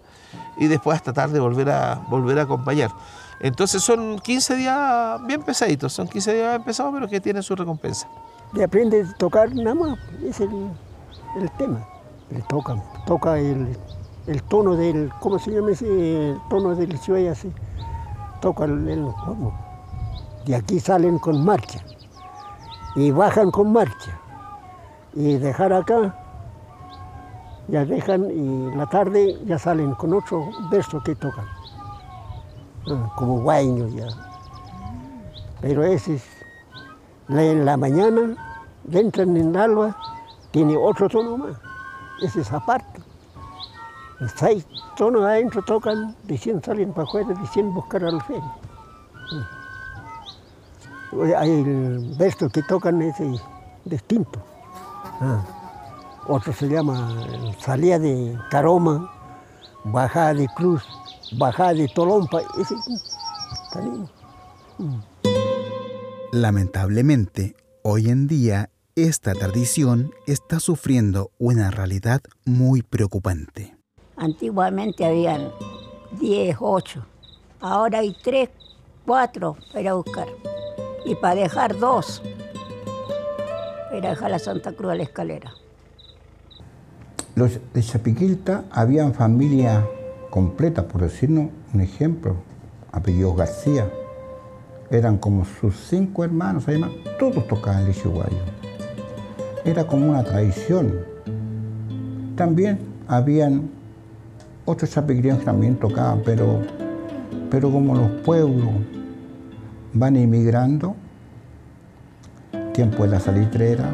y 0.58 0.66
después 0.68 0.96
hasta 0.96 1.12
tarde 1.12 1.40
volver 1.40 1.70
a, 1.70 1.96
volver 2.08 2.38
a 2.38 2.42
acompañar. 2.42 2.90
Entonces 3.40 3.82
son 3.82 4.20
15 4.20 4.54
días 4.54 5.26
bien 5.26 5.42
pesaditos, 5.42 5.92
son 5.92 6.06
15 6.06 6.34
días 6.34 6.50
bien 6.50 6.62
pesados, 6.62 6.92
pero 6.94 7.08
que 7.08 7.20
tienen 7.20 7.42
su 7.42 7.56
recompensa. 7.56 8.06
Le 8.52 8.62
aprende 8.62 9.02
a 9.02 9.12
tocar 9.14 9.52
nada 9.54 9.74
más, 9.74 9.98
es 10.24 10.40
el, 10.40 10.70
tema. 11.58 11.84
Le 12.30 12.40
toca, 12.42 12.76
toca 13.06 13.38
el, 13.38 13.76
tono 14.48 14.76
del, 14.76 15.10
¿cómo 15.20 15.40
se 15.40 15.50
llama 15.50 15.72
ese 15.72 16.30
el 16.30 16.40
tono 16.48 16.76
del 16.76 16.94
así? 17.28 17.52
Toca 18.40 18.64
el, 18.64 18.88
el 18.88 19.08
Y 20.46 20.54
aquí 20.54 20.80
salen 20.80 21.18
con 21.18 21.44
marcha. 21.44 21.80
Y 22.94 23.10
bajan 23.10 23.50
con 23.50 23.72
marcha. 23.72 24.18
Y 25.14 25.36
dejar 25.36 25.72
acá, 25.72 26.14
ya 27.68 27.84
dejan 27.84 28.30
y 28.30 28.74
la 28.74 28.86
tarde 28.86 29.38
ya 29.44 29.58
salen 29.58 29.94
con 29.94 30.14
otro 30.14 30.50
verso 30.70 31.02
que 31.02 31.14
tocan. 31.14 31.46
Ah, 32.88 33.12
como 33.16 33.40
guaños 33.40 33.92
ya. 33.94 34.08
Pero 35.60 35.84
ese 35.84 36.16
es, 36.16 36.24
en 37.28 37.64
la 37.64 37.76
mañana, 37.76 38.36
entran 38.90 39.36
en 39.36 39.50
el 39.50 39.56
alba, 39.56 39.96
tiene 40.50 40.76
otro 40.76 41.08
tono 41.08 41.36
más. 41.36 41.56
Ese 42.22 42.40
es 42.40 42.52
aparte. 42.52 43.00
Seis 44.36 44.66
tonos 44.96 45.24
adentro 45.24 45.62
tocan, 45.62 46.16
recién 46.28 46.62
salen 46.62 46.92
para 46.92 47.08
afuera, 47.08 47.34
recién 47.40 47.72
buscar 47.74 48.04
al 48.04 48.20
fe. 48.22 48.40
Hay 51.36 51.50
el 51.50 52.14
verso 52.18 52.48
que 52.48 52.62
tocan 52.62 53.02
ese 53.02 53.30
distinto. 53.84 54.42
Ah. 55.20 55.44
Otro 56.28 56.52
se 56.52 56.68
llama 56.68 57.26
Salía 57.58 57.98
de 57.98 58.38
Caroma, 58.50 59.10
Bajada 59.84 60.34
de 60.34 60.46
Cruz 60.56 60.82
bajada 61.38 61.74
de 61.74 61.88
Tolompa. 61.88 62.42
Ese, 62.58 62.74
mm. 64.78 65.00
Lamentablemente, 66.32 67.56
hoy 67.82 68.08
en 68.08 68.26
día 68.26 68.70
esta 68.94 69.32
tradición 69.34 70.12
está 70.26 70.60
sufriendo 70.60 71.30
una 71.38 71.70
realidad 71.70 72.20
muy 72.44 72.82
preocupante. 72.82 73.76
Antiguamente 74.16 75.04
habían 75.04 75.50
10, 76.20 76.56
8, 76.60 77.06
ahora 77.60 78.00
hay 78.00 78.14
3, 78.22 78.50
4 79.06 79.56
para 79.72 79.94
buscar 79.94 80.28
y 81.04 81.14
para 81.14 81.42
dejar 81.42 81.78
dos, 81.78 82.22
para 83.90 84.10
dejar 84.10 84.30
la 84.30 84.38
Santa 84.38 84.72
Cruz 84.72 84.92
a 84.92 84.94
la 84.94 85.02
escalera. 85.02 85.52
Los 87.34 87.58
de 87.72 87.82
Chapiquilta 87.82 88.64
habían 88.70 89.14
familia 89.14 89.86
completa, 90.30 90.86
por 90.86 91.02
decirnos 91.02 91.48
un 91.72 91.80
ejemplo, 91.80 92.36
apellidos 92.92 93.36
García. 93.36 93.90
Eran 94.90 95.16
como 95.16 95.44
sus 95.44 95.74
cinco 95.88 96.24
hermanos, 96.24 96.64
además, 96.68 96.90
todos 97.18 97.46
tocaban 97.48 97.86
el 97.86 97.94
Chihuahua. 97.94 98.26
Era 99.64 99.86
como 99.86 100.10
una 100.10 100.22
tradición. 100.22 101.06
También 102.36 102.78
habían 103.08 103.70
otros 104.66 104.90
chapiquillos 104.90 105.38
que 105.38 105.44
también 105.44 105.76
tocaban, 105.76 106.22
pero, 106.24 106.60
pero 107.50 107.70
como 107.70 107.94
los 107.94 108.10
pueblos 108.22 108.70
van 109.94 110.16
emigrando, 110.16 110.94
tiempo 112.72 113.02
de 113.02 113.08
la 113.10 113.20
salitrera, 113.20 113.90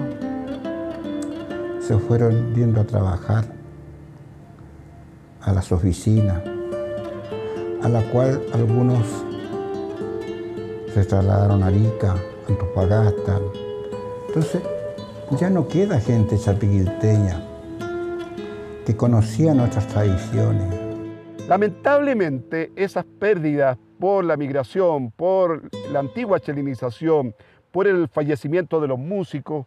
se 1.80 1.98
fueron 1.98 2.54
yendo 2.54 2.80
a 2.80 2.84
trabajar 2.84 3.44
a 5.42 5.52
las 5.52 5.72
oficinas, 5.72 6.40
a 7.82 7.88
la 7.88 8.02
cual 8.10 8.40
algunos 8.52 9.06
se 10.94 11.04
trasladaron 11.04 11.62
a 11.62 11.66
Arica, 11.66 12.14
Antofagasta. 12.48 13.40
Entonces, 14.28 14.62
ya 15.38 15.50
no 15.50 15.66
queda 15.68 16.00
gente 16.00 16.38
chapiguilteña 16.38 17.42
que 18.86 18.96
conocía 18.96 19.52
nuestras 19.52 19.86
tradiciones. 19.88 20.77
Lamentablemente, 21.48 22.70
esas 22.76 23.06
pérdidas 23.06 23.78
por 23.98 24.22
la 24.22 24.36
migración, 24.36 25.10
por 25.10 25.62
la 25.90 26.00
antigua 26.00 26.38
chelinización, 26.40 27.34
por 27.70 27.86
el 27.86 28.06
fallecimiento 28.06 28.78
de 28.82 28.88
los 28.88 28.98
músicos, 28.98 29.64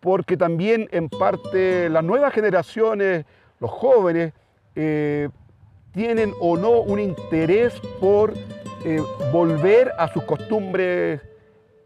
porque 0.00 0.38
también 0.38 0.88
en 0.92 1.10
parte 1.10 1.90
las 1.90 2.02
nuevas 2.02 2.32
generaciones, 2.32 3.26
los 3.58 3.70
jóvenes, 3.70 4.32
eh, 4.74 5.28
tienen 5.92 6.32
o 6.40 6.56
no 6.56 6.80
un 6.80 6.98
interés 6.98 7.78
por 8.00 8.32
eh, 8.86 9.02
volver 9.30 9.92
a 9.98 10.08
sus 10.08 10.24
costumbres 10.24 11.20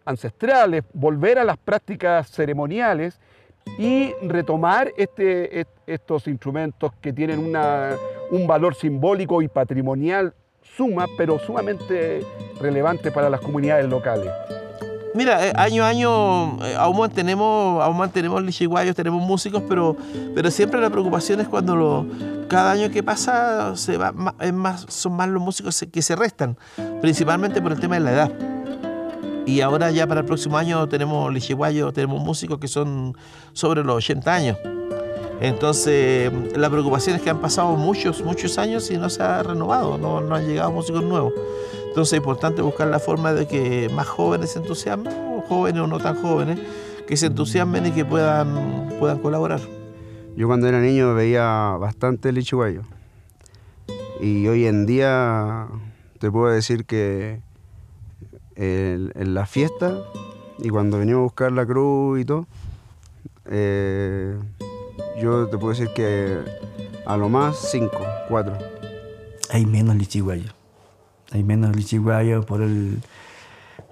ancestrales, 0.04 0.84
volver 0.92 1.40
a 1.40 1.44
las 1.44 1.56
prácticas 1.56 2.30
ceremoniales 2.30 3.18
y 3.78 4.12
retomar 4.22 4.92
este, 4.96 5.66
estos 5.86 6.26
instrumentos 6.28 6.92
que 7.00 7.12
tienen 7.12 7.40
un 8.30 8.46
valor 8.46 8.74
simbólico 8.74 9.42
y 9.42 9.48
patrimonial 9.48 10.34
suma, 10.76 11.06
pero 11.16 11.38
sumamente 11.38 12.24
relevante 12.60 13.10
para 13.10 13.28
las 13.28 13.40
comunidades 13.40 13.88
locales. 13.88 14.30
Mira, 15.14 15.46
eh, 15.46 15.52
año 15.54 15.84
a 15.84 15.88
año 15.88 16.64
eh, 16.64 16.74
aún 16.76 16.98
mantenemos, 16.98 17.80
aún 17.82 17.96
mantenemos 17.96 18.42
lichiguayos, 18.42 18.96
tenemos 18.96 19.22
músicos, 19.22 19.62
pero, 19.68 19.96
pero 20.34 20.50
siempre 20.50 20.80
la 20.80 20.90
preocupación 20.90 21.40
es 21.40 21.46
cuando 21.46 22.04
cada 22.48 22.72
año 22.72 22.90
que 22.90 23.02
pasa 23.02 23.74
son 23.76 25.12
más 25.12 25.28
los 25.28 25.40
músicos 25.40 25.84
que 25.92 26.02
se 26.02 26.16
restan, 26.16 26.56
principalmente 27.00 27.62
por 27.62 27.72
el 27.72 27.80
tema 27.80 27.94
de 27.94 28.00
la 28.00 28.12
edad. 28.12 28.53
Y 29.46 29.60
ahora 29.60 29.90
ya 29.90 30.06
para 30.06 30.20
el 30.20 30.26
próximo 30.26 30.56
año 30.56 30.88
tenemos 30.88 31.32
lichiguayos, 31.32 31.92
tenemos 31.92 32.22
músicos 32.22 32.58
que 32.58 32.68
son 32.68 33.16
sobre 33.52 33.84
los 33.84 33.96
80 33.96 34.34
años. 34.34 34.58
Entonces, 35.40 36.32
la 36.56 36.70
preocupación 36.70 37.16
es 37.16 37.22
que 37.22 37.28
han 37.28 37.40
pasado 37.40 37.76
muchos, 37.76 38.22
muchos 38.24 38.56
años 38.56 38.90
y 38.90 38.96
no 38.96 39.10
se 39.10 39.22
ha 39.22 39.42
renovado, 39.42 39.98
no, 39.98 40.20
no 40.20 40.34
han 40.34 40.46
llegado 40.46 40.72
músicos 40.72 41.02
nuevos. 41.02 41.32
Entonces 41.88 42.14
es 42.14 42.18
importante 42.18 42.62
buscar 42.62 42.88
la 42.88 42.98
forma 42.98 43.32
de 43.32 43.46
que 43.46 43.88
más 43.94 44.06
jóvenes 44.06 44.52
se 44.52 44.58
entusiasmen, 44.58 45.42
jóvenes 45.48 45.82
o 45.82 45.86
no 45.86 45.98
tan 45.98 46.20
jóvenes, 46.20 46.58
que 47.06 47.16
se 47.16 47.26
entusiasmen 47.26 47.86
y 47.86 47.90
que 47.92 48.04
puedan, 48.04 48.88
puedan 48.98 49.18
colaborar. 49.18 49.60
Yo 50.36 50.48
cuando 50.48 50.66
era 50.66 50.80
niño 50.80 51.14
veía 51.14 51.76
bastante 51.78 52.30
el 52.30 52.38
Ichiguayo. 52.38 52.82
Y 54.20 54.46
hoy 54.48 54.66
en 54.66 54.86
día 54.86 55.68
te 56.18 56.30
puedo 56.30 56.52
decir 56.52 56.84
que 56.84 57.40
en, 58.56 59.34
la 59.34 59.46
fiesta 59.46 60.02
y 60.58 60.68
cuando 60.68 60.98
venimos 60.98 61.20
a 61.20 61.22
buscar 61.22 61.52
la 61.52 61.66
cruz 61.66 62.20
y 62.20 62.24
todo, 62.24 62.46
eh, 63.46 64.36
yo 65.20 65.48
te 65.48 65.58
puedo 65.58 65.70
decir 65.70 65.88
que 65.94 66.38
a 67.06 67.16
lo 67.16 67.28
más 67.28 67.56
cinco, 67.70 68.00
cuatro. 68.28 68.56
Hay 69.50 69.66
menos 69.66 69.96
lichiguayo 69.96 70.52
hay 71.34 71.42
menos 71.42 71.74
lichiguayo 71.74 72.46
por 72.46 72.62
el, 72.62 72.98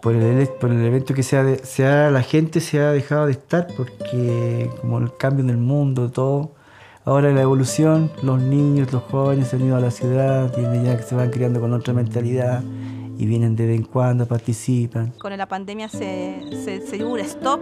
por 0.01 0.15
el, 0.15 0.49
por 0.49 0.71
el 0.71 0.85
evento 0.85 1.13
que 1.13 1.25
sea, 1.25 1.57
sea, 1.65 2.11
la 2.11 2.23
gente 2.23 2.61
se 2.61 2.81
ha 2.81 2.93
dejado 2.93 3.27
de 3.27 3.33
estar 3.33 3.67
porque 3.77 4.71
como 4.81 4.99
el 4.99 5.17
cambio 5.17 5.45
en 5.45 5.51
el 5.51 5.57
mundo, 5.57 6.11
todo, 6.11 6.53
ahora 7.05 7.33
la 7.33 7.43
evolución, 7.43 8.13
los 8.23 8.41
niños, 8.41 8.93
los 8.93 9.03
jóvenes 9.03 9.49
se 9.49 9.57
han 9.57 9.67
ido 9.67 9.77
a 9.77 9.81
la 9.81 9.91
ciudad, 9.91 10.53
tienen 10.53 10.85
ya 10.85 10.97
que 10.97 11.03
se 11.03 11.17
van 11.17 11.31
criando 11.31 11.61
con 11.61 11.73
otra 11.73 11.93
mentalidad 11.93 12.63
y 13.23 13.27
vienen 13.27 13.55
de 13.55 13.67
vez 13.67 13.77
en 13.77 13.85
cuando, 13.85 14.27
participan. 14.27 15.13
Con 15.21 15.37
la 15.37 15.47
pandemia 15.47 15.89
se, 15.89 16.43
se, 16.65 16.85
se 16.85 17.05
un 17.05 17.21
stop, 17.21 17.61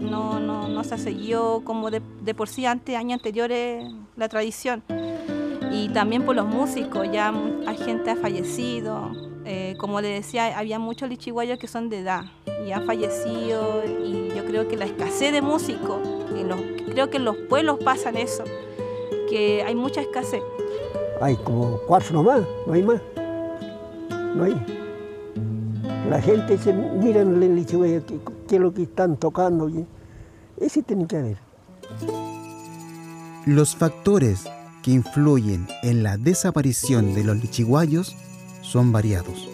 no, 0.00 0.40
no, 0.40 0.68
no 0.68 0.84
se 0.84 0.96
siguió 0.96 1.60
como 1.64 1.90
de, 1.90 2.00
de 2.24 2.34
por 2.34 2.48
sí 2.48 2.64
antes, 2.64 2.96
años 2.96 3.18
anteriores, 3.18 3.84
la 4.16 4.28
tradición 4.30 4.82
y 5.70 5.90
también 5.90 6.24
por 6.24 6.34
los 6.34 6.46
músicos, 6.46 7.06
ya 7.12 7.34
hay 7.66 7.76
gente 7.76 8.10
ha 8.10 8.16
fallecido, 8.16 9.10
eh, 9.44 9.74
como 9.78 10.00
le 10.00 10.08
decía, 10.08 10.56
había 10.58 10.78
muchos 10.78 11.10
lichiguayos 11.10 11.58
que 11.58 11.66
son 11.66 11.90
de 11.90 11.98
edad 11.98 12.24
y 12.66 12.72
han 12.72 12.86
fallecido 12.86 13.82
y 14.02 14.28
yo 14.34 14.46
creo 14.46 14.68
que 14.68 14.76
la 14.76 14.86
escasez 14.86 15.32
de 15.32 15.42
músicos, 15.42 15.98
creo 16.86 17.10
que 17.10 17.18
en 17.18 17.24
los 17.24 17.36
pueblos 17.36 17.78
pasan 17.84 18.16
eso, 18.16 18.44
que 19.28 19.62
hay 19.66 19.74
mucha 19.74 20.00
escasez. 20.00 20.42
Hay 21.20 21.36
como 21.36 21.78
cuatro 21.86 22.14
nomás, 22.14 22.40
no 22.66 22.72
hay 22.72 22.82
más, 22.82 23.00
no 24.34 24.44
hay. 24.44 24.85
La 26.08 26.22
gente 26.22 26.56
se 26.56 26.72
mira 26.72 27.20
en 27.20 27.42
el 27.42 27.56
lichiguayo 27.56 28.02
qué, 28.48 28.56
es 28.56 28.60
lo 28.60 28.72
que 28.72 28.84
están 28.84 29.16
tocando, 29.16 29.68
ese 30.58 30.82
tiene 30.82 31.06
que 31.06 31.16
haber. 31.16 31.36
Los 33.44 33.74
factores 33.74 34.44
que 34.82 34.92
influyen 34.92 35.66
en 35.82 36.02
la 36.02 36.16
desaparición 36.16 37.14
de 37.14 37.24
los 37.24 37.36
lichiguayos 37.36 38.16
son 38.62 38.92
variados. 38.92 39.48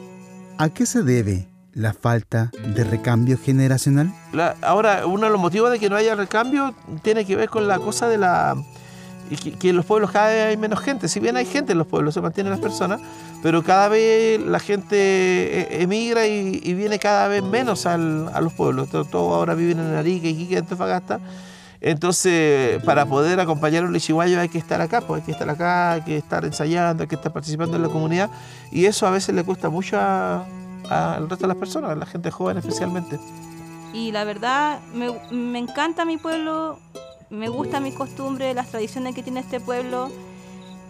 ¿A 0.59 0.69
qué 0.69 0.85
se 0.85 1.03
debe 1.03 1.49
la 1.73 1.95
falta 1.95 2.51
de 2.75 2.85
recambio 2.85 3.39
generacional? 3.39 4.13
ahora, 4.61 5.07
uno 5.07 5.27
de 5.27 5.33
los 5.33 5.41
motivos 5.41 5.71
de 5.71 5.79
que 5.79 5.89
no 5.89 5.97
haya 5.97 6.15
recambio 6.15 6.75
tiene 7.03 7.25
que 7.25 7.35
ver 7.35 7.49
con 7.49 7.67
la 7.67 7.79
cosa 7.79 8.09
de 8.09 8.19
la 8.19 8.57
que, 9.37 9.71
en 9.71 9.77
los 9.77 9.85
pueblos 9.85 10.11
cada 10.11 10.29
vez 10.29 10.47
hay 10.47 10.57
menos 10.57 10.81
gente. 10.81 11.09
Si 11.09 11.21
bien 11.21 11.37
hay 11.37 11.47
gente 11.47 11.73
en 11.73 11.79
los 11.79 11.87
pueblos, 11.87 12.15
se 12.15 12.21
mantienen 12.21 12.51
las 12.51 12.61
personas, 12.61 13.01
pero 13.43 13.63
cada 13.63 13.89
vez 13.89 14.41
la 14.41 14.59
gente 14.59 14.97
e, 14.97 15.83
emigra 15.83 16.27
y, 16.27 16.75
viene 16.75 16.99
cada 16.99 17.29
vez 17.29 17.43
menos 17.43 17.87
a 17.87 17.97
los 17.99 18.53
pueblos. 18.53 18.89
Todos 18.91 19.15
ahora 19.15 19.55
viven 19.55 19.79
en 19.79 19.95
Arica, 19.95 20.27
Iquique, 20.29 20.59
Antofagasta 20.59 21.21
entonces, 21.85 22.81
para 22.85 23.07
poder 23.07 23.41
acompañar 23.41 23.83
a 23.83 23.87
un 23.89 23.93
lichiguayo 23.93 24.41
hay 24.41 24.49
que 24.49 24.59
estar 24.59 24.81
acá, 24.81 25.01
pues 25.01 25.21
hay 25.21 25.27
que 25.27 25.33
estar 25.33 25.51
acá, 25.51 25.93
hay 25.93 26.03
que 26.03 26.17
estar 26.17 26.45
ensayando, 26.45 27.03
hay 27.03 27.09
que 27.09 27.17
estar 27.17 27.33
participando 27.33 27.77
en 27.77 27.83
la 27.83 27.89
comunidad. 27.89 28.31
Y 28.71 28.87
eso 28.87 29.05
a 29.05 29.11
veces 29.11 29.35
le 29.35 29.43
cuesta 29.43 29.69
mucho 29.69 29.99
al 29.99 31.29
resto 31.29 31.43
de 31.43 31.49
las 31.49 31.57
personas, 31.57 31.91
a 31.91 31.97
la 31.97 32.07
gente 32.07 32.31
joven 32.31 32.57
especialmente. 32.57 33.19
Y 33.93 34.13
la 34.13 34.23
verdad, 34.23 34.79
me, 34.95 35.59
encanta 35.59 36.05
mi 36.05 36.19
pueblo, 36.19 36.79
me 37.33 37.49
gusta 37.49 37.81
mi 37.81 37.93
costumbre, 37.93 38.53
las 38.55 38.71
tradiciones 38.71 39.15
que 39.15 39.23
tiene 39.23 39.41
este 39.41 39.59
pueblo. 39.59 40.11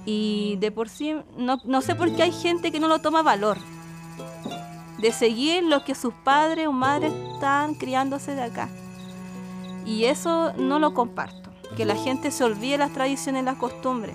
Y 0.05 0.57
de 0.57 0.72
por 0.72 0.88
sí, 0.88 1.14
no, 1.37 1.59
no 1.64 1.81
sé 1.81 1.94
por 1.94 2.14
qué 2.14 2.24
hay 2.24 2.33
gente 2.33 2.72
que 2.72 2.81
no 2.81 2.88
lo 2.88 2.98
toma 2.98 3.22
valor. 3.22 3.57
De 4.98 5.12
seguir 5.12 5.62
lo 5.62 5.85
que 5.85 5.94
sus 5.94 6.12
padres 6.12 6.66
o 6.66 6.72
madres 6.72 7.12
están 7.35 7.74
criándose 7.74 8.35
de 8.35 8.42
acá. 8.42 8.68
Y 9.87 10.05
eso 10.05 10.52
no 10.55 10.78
lo 10.78 10.94
comparto, 10.94 11.50
que 11.76 11.85
la 11.85 11.96
gente 11.96 12.31
se 12.31 12.44
olvide 12.44 12.78
las 12.78 12.92
tradiciones 12.92 13.44
las 13.44 13.57
costumbres, 13.57 14.14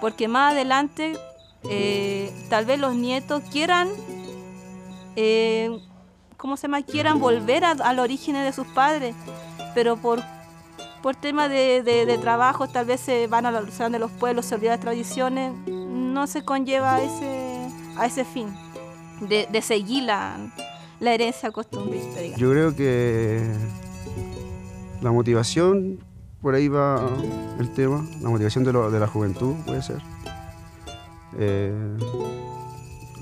porque 0.00 0.26
más 0.26 0.52
adelante 0.52 1.16
eh, 1.64 2.32
tal 2.48 2.64
vez 2.64 2.80
los 2.80 2.94
nietos 2.94 3.42
quieran, 3.52 3.88
eh, 5.14 5.70
¿cómo 6.36 6.56
se 6.56 6.62
llama? 6.62 6.82
Quieran 6.82 7.20
volver 7.20 7.64
al 7.64 7.98
origen 8.00 8.34
de 8.34 8.52
sus 8.52 8.66
padres, 8.68 9.14
pero 9.72 9.96
por, 9.96 10.20
por 11.02 11.16
temas 11.16 11.50
de, 11.50 12.18
trabajo 12.20 12.68
tal 12.68 12.86
vez 12.86 13.00
se 13.00 13.26
van 13.26 13.46
a 13.46 13.50
la 13.50 13.60
de 13.62 13.98
los 13.98 14.10
pueblos, 14.12 14.46
se 14.46 14.54
olvidan 14.54 14.74
las 14.74 14.80
tradiciones, 14.80 15.52
no 15.66 16.26
se 16.26 16.44
conlleva 16.44 16.94
a 16.94 17.02
ese, 17.02 17.68
a 17.96 18.06
ese 18.06 18.24
fin 18.24 18.48
de, 19.20 19.62
seguir 19.62 20.04
la, 20.04 20.36
la 21.00 21.14
herencia 21.14 21.50
costumbrista. 21.50 22.22
Yo 22.36 22.50
creo 22.50 22.74
que 22.74 23.44
la 25.00 25.10
motivación, 25.10 25.98
por 26.40 26.54
ahí 26.54 26.68
va 26.68 27.08
el 27.58 27.70
tema, 27.72 28.06
la 28.20 28.28
motivación 28.28 28.64
de, 28.64 28.72
la 28.72 29.06
juventud 29.06 29.56
puede 29.66 29.82
ser. 29.82 30.00
Eh, 31.38 31.96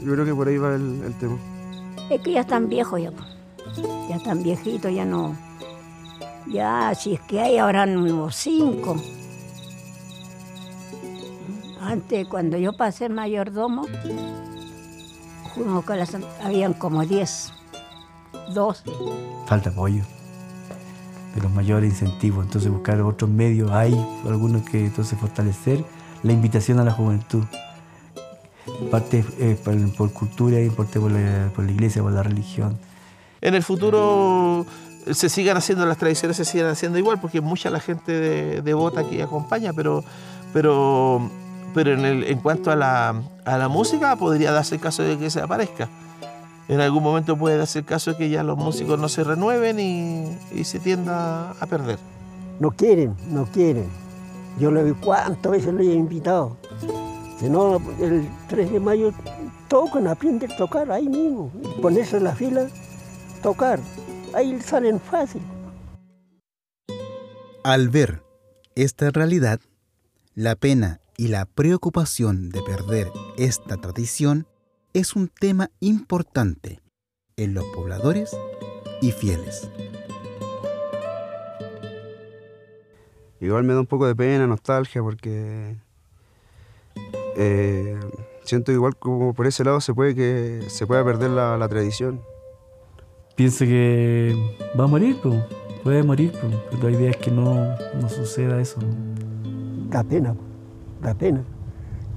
yo 0.02 0.12
creo 0.12 0.24
que 0.24 0.34
por 0.34 0.48
ahí 0.48 0.58
va 0.58 0.74
el, 0.74 1.14
tema. 1.18 1.38
Es 2.10 2.20
que 2.22 2.32
ya 2.32 2.40
están 2.40 2.68
viejos 2.68 3.00
ya, 3.00 3.12
ya 4.08 4.16
están 4.16 4.42
viejitos, 4.42 4.92
ya 4.92 5.04
no. 5.04 5.49
Ya, 6.46 6.94
si 6.94 7.14
es 7.14 7.20
que 7.20 7.40
hay 7.40 7.58
ahora 7.58 7.84
unos 7.84 8.34
cinco. 8.36 8.96
Antes, 11.80 12.26
cuando 12.28 12.58
yo 12.58 12.72
pasé 12.72 13.08
mayordomo, 13.08 13.86
habían 16.42 16.74
como 16.74 17.04
diez, 17.04 17.52
doce. 18.54 18.90
Falta 19.46 19.70
apoyo 19.70 20.04
de 21.34 21.40
los 21.40 21.52
mayores 21.52 21.90
incentivos. 21.90 22.44
Entonces 22.44 22.70
buscar 22.70 23.00
otros 23.02 23.30
medios, 23.30 23.70
hay 23.70 23.94
algunos 24.26 24.62
que 24.62 24.86
entonces 24.86 25.18
fortalecer 25.18 25.84
la 26.22 26.32
invitación 26.32 26.80
a 26.80 26.84
la 26.84 26.92
juventud. 26.92 27.44
Parte 28.90 29.24
eh, 29.38 29.58
por, 29.96 30.12
cultura 30.12 30.60
y 30.60 30.70
parte 30.70 31.00
por 31.00 31.10
la, 31.10 31.50
por 31.54 31.64
la 31.64 31.72
iglesia, 31.72 32.02
por 32.02 32.12
la 32.12 32.22
religión. 32.22 32.78
En 33.40 33.54
el 33.54 33.62
futuro 33.62 34.66
se 35.12 35.28
sigan 35.28 35.56
haciendo 35.56 35.86
las 35.86 35.96
tradiciones, 35.96 36.36
se 36.36 36.44
sigan 36.44 36.68
haciendo 36.68 36.98
igual, 36.98 37.20
porque 37.20 37.40
mucha 37.40 37.70
la 37.70 37.80
gente 37.80 38.62
devota 38.62 39.08
que 39.08 39.22
acompaña, 39.22 39.72
pero, 39.72 40.04
pero, 40.52 41.20
pero 41.74 41.92
en, 41.92 42.38
cuanto 42.38 42.70
a 42.70 42.76
la, 42.76 43.22
a 43.44 43.58
la 43.58 43.68
música 43.68 44.16
podría 44.16 44.52
darse 44.52 44.76
el 44.76 44.80
caso 44.80 45.02
de 45.02 45.18
que 45.18 45.30
se 45.30 45.40
aparezca. 45.40 45.88
En 46.70 46.80
algún 46.80 47.02
momento 47.02 47.36
puede 47.36 47.56
darse 47.56 47.80
el 47.80 47.84
caso 47.84 48.12
de 48.12 48.16
que 48.16 48.30
ya 48.30 48.44
los 48.44 48.56
músicos 48.56 48.96
no 48.96 49.08
se 49.08 49.24
renueven 49.24 49.80
y, 49.80 50.64
se 50.64 50.78
tienda 50.78 51.50
a 51.50 51.66
perder. 51.66 51.98
No 52.60 52.70
quieren, 52.70 53.16
no 53.28 53.46
quieren. 53.46 53.88
Yo 54.56 54.70
le 54.70 54.84
vi 54.84 54.92
cuántas 54.92 55.50
veces 55.50 55.74
lo 55.74 55.80
he 55.80 55.86
invitado. 55.86 56.56
Si 57.40 57.48
no, 57.50 57.80
el 57.98 58.28
3 58.48 58.70
de 58.70 58.78
mayo 58.78 59.12
tocan, 59.66 60.06
aprenden 60.06 60.52
a 60.52 60.56
tocar 60.56 60.92
ahí 60.92 61.08
mismo. 61.08 61.50
Ponerse 61.82 62.18
en 62.18 62.24
la 62.24 62.36
fila, 62.36 62.68
tocar. 63.42 63.80
Ahí 64.34 64.60
salen 64.60 65.00
fácil. 65.00 65.42
Al 67.64 67.88
ver 67.88 68.22
esta 68.74 69.10
realidad, 69.10 69.60
la 70.34 70.54
pena 70.54 71.00
y 71.16 71.28
la 71.28 71.44
preocupación 71.44 72.50
de 72.50 72.62
perder 72.62 73.08
esta 73.36 73.76
tradición 73.76 74.46
es 74.94 75.14
un 75.14 75.28
tema 75.28 75.70
importante 75.80 76.80
en 77.36 77.54
los 77.54 77.64
pobladores 77.66 78.30
y 79.02 79.12
fieles. 79.12 79.68
Igual 83.40 83.64
me 83.64 83.74
da 83.74 83.80
un 83.80 83.86
poco 83.86 84.06
de 84.06 84.14
pena, 84.14 84.46
nostalgia, 84.46 85.02
porque 85.02 85.76
eh, 87.36 87.98
siento 88.44 88.72
igual 88.72 88.96
como 88.96 89.34
por 89.34 89.46
ese 89.46 89.64
lado 89.64 89.80
se 89.80 89.94
puede 89.94 90.14
que 90.14 90.64
se 90.68 90.86
pueda 90.86 91.04
perder 91.04 91.30
la, 91.30 91.56
la 91.56 91.68
tradición. 91.68 92.22
Pienso 93.40 93.64
que 93.64 94.36
va 94.78 94.84
a 94.84 94.86
morir, 94.86 95.16
pues. 95.22 95.34
puede 95.82 96.02
morir, 96.02 96.30
pues. 96.32 96.52
pero 96.72 96.90
la 96.90 96.96
idea 96.98 97.10
es 97.12 97.16
que 97.16 97.30
no, 97.30 97.74
no 97.98 98.08
suceda 98.10 98.60
eso. 98.60 98.78
Da 99.88 100.04
pena, 100.04 100.34
da 101.00 101.14
pena. 101.14 101.42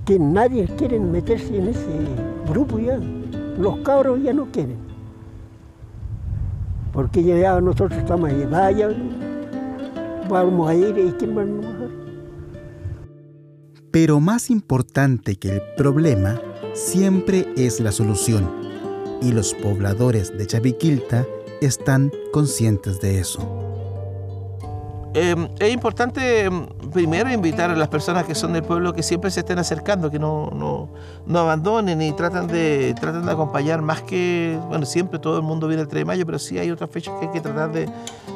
Que 0.03 0.19
nadie 0.19 0.67
quiere 0.77 0.99
meterse 0.99 1.57
en 1.57 1.69
ese 1.69 1.87
grupo 2.49 2.77
ya. 2.77 2.99
Los 3.57 3.77
cabros 3.85 4.21
ya 4.21 4.33
no 4.33 4.47
quieren. 4.47 4.75
Porque 6.91 7.23
ya 7.23 7.61
nosotros 7.61 7.97
estamos 7.99 8.29
ahí, 8.29 8.45
vaya, 8.51 8.89
vamos 10.29 10.69
a 10.69 10.75
ir 10.75 10.97
y 10.97 11.09
quién 11.13 11.37
va? 11.37 11.45
Pero 13.91 14.19
más 14.19 14.49
importante 14.49 15.37
que 15.37 15.51
el 15.51 15.61
problema 15.77 16.37
siempre 16.73 17.47
es 17.55 17.79
la 17.79 17.93
solución. 17.93 18.72
Y 19.23 19.31
los 19.31 19.53
pobladores 19.53 20.37
de 20.37 20.45
Chapiquilta 20.45 21.25
están 21.61 22.11
conscientes 22.33 22.99
de 22.99 23.19
eso. 23.19 23.63
Eh, 25.13 25.35
es 25.59 25.71
importante 25.71 26.45
em, 26.45 26.65
primero 26.91 27.31
invitar 27.31 27.69
a 27.69 27.75
las 27.75 27.87
personas 27.87 28.25
que 28.25 28.35
son 28.35 28.51
del 28.51 28.63
pueblo 28.63 28.93
que 28.93 29.01
siempre 29.01 29.31
se 29.31 29.41
estén 29.41 29.59
acercando, 29.59 30.11
que 30.11 30.19
no, 30.19 30.49
no, 30.49 30.89
no 31.25 31.39
abandonen 31.39 32.01
y 32.01 32.11
tratan 32.13 32.47
de, 32.47 32.93
tratan 32.99 33.25
de 33.25 33.31
acompañar 33.31 33.81
más 33.81 34.01
que, 34.01 34.59
bueno, 34.67 34.85
siempre 34.85 35.19
todo 35.19 35.37
el 35.37 35.43
mundo 35.43 35.67
viene 35.67 35.83
el 35.83 35.87
3 35.87 36.01
de 36.01 36.05
mayo, 36.05 36.25
pero 36.25 36.37
sí 36.37 36.57
hay 36.57 36.69
otras 36.69 36.89
fechas 36.89 37.13
que 37.19 37.27
hay 37.27 37.31
que 37.31 37.41
tratar 37.41 37.71
de, 37.71 37.85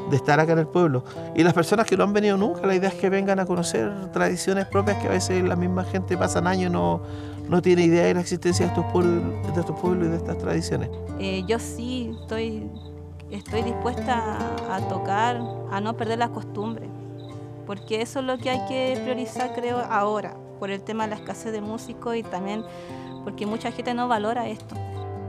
de 0.10 0.16
estar 0.16 0.40
acá 0.40 0.54
en 0.54 0.60
el 0.60 0.68
pueblo. 0.68 1.04
Y 1.36 1.44
las 1.44 1.54
personas 1.54 1.86
que 1.86 1.98
no 1.98 2.04
han 2.04 2.14
venido 2.14 2.38
nunca, 2.38 2.66
la 2.66 2.76
idea 2.76 2.90
es 2.90 2.96
que 2.96 3.10
vengan 3.10 3.40
a 3.40 3.46
conocer 3.46 3.92
tradiciones 4.14 4.68
propias 4.68 4.98
que 4.98 5.08
a 5.08 5.12
veces 5.12 5.44
la 5.44 5.56
misma 5.56 5.84
gente 5.84 6.16
pasan 6.16 6.48
años 6.48 6.70
y 6.70 6.74
no, 6.74 7.02
no 7.50 7.62
tiene 7.62 7.84
idea 7.84 8.06
de 8.06 8.14
la 8.14 8.22
existencia 8.22 8.66
de 8.66 8.72
estos 8.72 8.92
pueblos, 8.92 9.24
de 9.54 9.60
estos 9.60 9.80
pueblos 9.80 10.08
y 10.08 10.12
de 10.12 10.18
estas 10.18 10.38
tradiciones. 10.38 10.90
Eh, 11.20 11.44
yo 11.48 11.60
sí 11.60 12.16
estoy, 12.22 12.70
estoy 13.32 13.64
dispuesta 13.64 14.38
a, 14.70 14.76
a 14.76 14.88
tocar, 14.88 15.42
a 15.72 15.82
no 15.82 15.96
perder 15.96 16.20
las 16.20 16.30
costumbres, 16.30 16.90
porque 17.66 18.02
eso 18.02 18.20
es 18.20 18.26
lo 18.26 18.38
que 18.38 18.50
hay 18.50 18.60
que 18.68 19.00
priorizar, 19.04 19.54
creo, 19.54 19.78
ahora, 19.78 20.36
por 20.60 20.72
el 20.72 20.82
tema 20.82 21.06
de 21.06 21.12
la 21.12 21.16
escasez 21.18 21.52
de 21.52 21.62
músicos 21.62 22.16
y 22.16 22.24
también 22.24 22.64
porque 23.24 23.46
mucha 23.46 23.72
gente 23.72 23.94
no 23.94 24.08
valora 24.08 24.48
esto. 24.48 24.76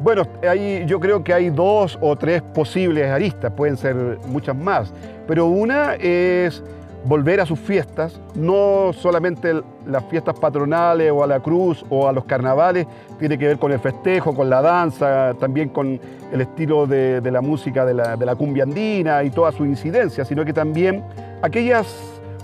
Bueno, 0.03 0.23
hay, 0.49 0.87
yo 0.87 1.01
creo 1.01 1.25
que 1.25 1.35
hay 1.35 1.51
dos 1.51 1.99
o 2.01 2.15
tres 2.15 2.41
posibles 2.41 3.11
aristas, 3.11 3.53
pueden 3.53 3.77
ser 3.77 3.97
muchas 4.29 4.55
más, 4.55 4.93
pero 5.27 5.47
una 5.47 5.95
es 5.95 6.63
volver 7.09 7.41
a 7.41 7.47
sus 7.47 7.59
fiestas, 7.59 8.21
no 8.35 8.93
solamente 8.93 9.63
las 9.87 10.05
fiestas 10.05 10.39
patronales 10.39 11.11
o 11.11 11.25
a 11.25 11.27
la 11.27 11.41
cruz 11.41 11.83
o 11.89 12.07
a 12.07 12.13
los 12.13 12.27
carnavales, 12.27 12.87
tiene 13.19 13.39
que 13.39 13.47
ver 13.47 13.59
con 13.59 13.73
el 13.73 13.81
festejo, 13.81 14.35
con 14.35 14.51
la 14.51 14.61
danza, 14.61 15.35
también 15.41 15.71
con 15.71 15.99
el 16.31 16.41
estilo 16.43 16.87
de, 16.87 17.23
la 17.23 17.41
música 17.41 17.87
de 17.87 17.95
la, 17.95 18.17
de 18.17 18.27
la 18.27 18.37
cumbia 18.37 18.65
andina 18.65 19.25
y 19.25 19.31
toda 19.31 19.53
su 19.53 19.65
incidencia, 19.65 20.27
sino 20.27 20.45
que 20.45 20.53
también 20.53 21.03
aquellas 21.41 21.87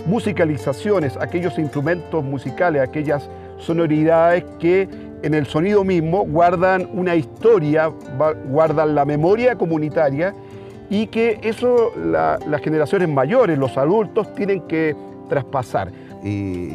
musicalizaciones, 0.07 1.18
aquellos 1.18 1.59
instrumentos 1.59 2.24
musicales, 2.24 2.81
aquellas 2.81 3.29
sonoridades 3.59 4.44
que 4.59 4.88
en 5.22 5.35
el 5.35 5.46
sonido 5.46 5.85
mismo 5.85 6.24
guardan 6.24 6.88
una 6.92 7.14
historia, 7.14 7.90
guardan 8.46 8.94
la 8.94 9.05
memoria 9.05 9.57
comunitaria 9.57 10.35
y 10.90 11.07
que 11.07 11.40
eso 11.42 11.92
la, 11.97 12.38
las 12.47 12.61
generaciones 12.61 13.09
mayores, 13.09 13.59
los 13.59 13.77
adultos, 13.77 14.35
tienen 14.35 14.62
que 14.62 14.94
traspasar. 15.29 15.90
Y, 16.23 16.68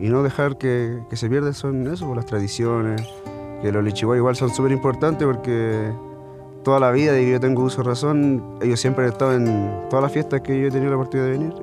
y 0.00 0.08
no 0.08 0.22
dejar 0.22 0.56
que, 0.56 1.00
que, 1.08 1.16
se 1.16 1.28
pierdan 1.28 1.54
son 1.54 1.86
eso, 1.92 2.06
por 2.06 2.16
las 2.16 2.26
tradiciones, 2.26 3.02
que 3.62 3.72
los 3.72 3.82
lichihuay 3.82 4.18
igual 4.18 4.36
son 4.36 4.50
súper 4.50 4.72
importantes 4.72 5.26
porque 5.26 5.90
toda 6.64 6.80
la 6.80 6.90
vida, 6.90 7.20
y 7.20 7.30
yo 7.30 7.38
tengo 7.38 7.62
uso 7.62 7.82
de 7.82 7.88
razón, 7.88 8.42
ellos 8.60 8.80
siempre 8.80 9.04
han 9.04 9.12
estado 9.12 9.34
en 9.34 9.70
todas 9.88 10.02
las 10.02 10.12
fiestas 10.12 10.40
que 10.40 10.60
yo 10.60 10.68
he 10.68 10.70
tenido 10.70 10.90
la 10.90 10.96
oportunidad 10.96 11.28
de 11.28 11.38
venir. 11.38 11.54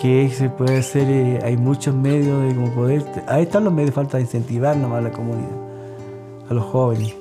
Que 0.00 0.28
se 0.28 0.48
puede 0.48 0.78
hacer, 0.78 1.08
eh, 1.08 1.40
hay 1.42 1.56
muchos 1.56 1.94
medios 1.94 2.42
de 2.42 2.54
como 2.54 2.70
poder, 2.70 3.04
ahí 3.28 3.42
están 3.42 3.64
los 3.64 3.72
medios, 3.72 3.94
falta 3.94 4.20
incentivar 4.20 4.76
nomás 4.76 4.98
a 4.98 5.02
la 5.02 5.10
comunidad, 5.10 5.50
a 6.48 6.54
los 6.54 6.64
jóvenes, 6.64 7.14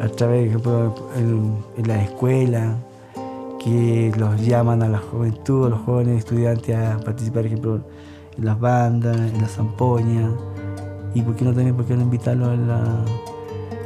a 0.00 0.08
través, 0.08 0.42
por 0.42 0.48
ejemplo, 0.48 0.94
en, 1.16 1.56
en 1.76 1.88
las 1.88 2.04
escuelas, 2.04 2.76
que 3.66 4.12
los 4.16 4.40
llaman 4.46 4.80
a 4.84 4.88
la 4.88 4.98
juventud, 4.98 5.66
a 5.66 5.70
los 5.70 5.80
jóvenes 5.80 6.18
estudiantes 6.18 6.76
a 6.76 6.98
participar, 6.98 7.42
por 7.42 7.46
ejemplo, 7.46 7.80
en 8.38 8.44
las 8.44 8.60
bandas, 8.60 9.16
en 9.16 9.42
las 9.42 9.56
zampoñas, 9.56 10.30
y 11.14 11.22
por 11.22 11.34
qué 11.34 11.44
no 11.44 11.52
también, 11.52 11.74
por 11.74 11.84
qué 11.84 11.96
no 11.96 12.02
invitarlos 12.02 12.56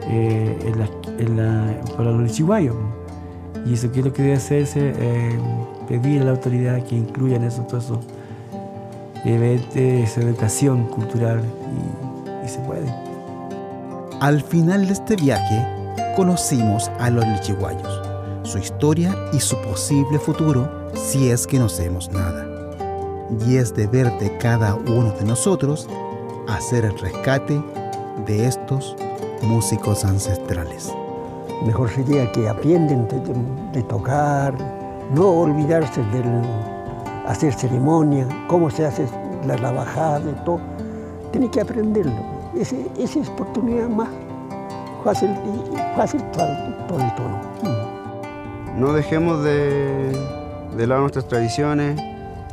eh, 0.07 0.75
para 1.97 2.11
los 2.11 2.31
chihuayos. 2.31 2.77
Y 3.65 3.73
eso 3.73 3.91
que 3.91 4.01
es 4.01 4.05
lo 4.05 4.13
que 4.13 4.21
debe 4.21 4.35
hacerse, 4.35 4.93
eh, 4.99 5.39
pedir 5.89 6.21
a 6.21 6.25
la 6.27 6.33
autoridad 6.33 6.85
que 6.85 6.97
incluyan 6.97 7.43
eso, 7.45 7.63
todo 7.63 7.79
eso, 7.79 8.01
eventos, 9.25 10.19
educación 10.19 10.89
cultural, 10.89 11.41
y, 11.43 12.45
y 12.45 12.49
se 12.51 12.59
puede. 12.61 12.95
Al 14.21 14.43
final 14.43 14.87
de 14.87 14.93
este 14.93 15.17
viaje, 15.17 15.67
conocimos 16.17 16.91
a 16.99 17.09
los 17.09 17.27
lichiguayos 17.27 18.00
su 18.51 18.59
historia 18.59 19.17
y 19.33 19.39
su 19.39 19.57
posible 19.59 20.19
futuro 20.19 20.69
si 20.93 21.31
es 21.31 21.47
que 21.47 21.59
no 21.59 21.67
hacemos 21.67 22.11
nada. 22.11 22.45
Y 23.47 23.57
es 23.57 23.73
deber 23.73 24.11
de 24.19 24.37
cada 24.39 24.75
uno 24.75 25.13
de 25.13 25.25
nosotros 25.25 25.89
hacer 26.49 26.85
el 26.85 26.99
rescate 26.99 27.63
de 28.27 28.47
estos 28.47 28.97
músicos 29.43 30.05
ancestrales. 30.05 30.93
Mejor 31.65 31.91
sería 31.91 32.31
que 32.33 32.49
aprendan 32.49 33.07
de, 33.73 33.83
tocar, 33.85 34.53
no 35.15 35.29
olvidarse 35.29 36.01
de 36.01 36.25
hacer 37.29 37.55
ceremonia, 37.55 38.27
cómo 38.49 38.69
se 38.69 38.85
hace 38.85 39.07
la 39.47 39.57
lavajada 39.59 40.29
y 40.29 40.45
todo. 40.45 40.61
Tiene 41.31 41.49
que 41.53 41.61
aprenderlo. 41.61 42.21
Esa 42.59 42.75
es 42.99 43.29
oportunidad 43.29 43.89
más 43.89 44.09
fácil, 45.05 45.31
para 46.33 46.87
todo 46.89 47.01
el 47.01 47.15
tono 47.15 47.90
no 48.81 48.95
dejemos 48.95 49.45
de, 49.45 50.11
de 50.75 50.87
lado 50.87 51.03
nuestras 51.03 51.29
tradiciones, 51.29 52.01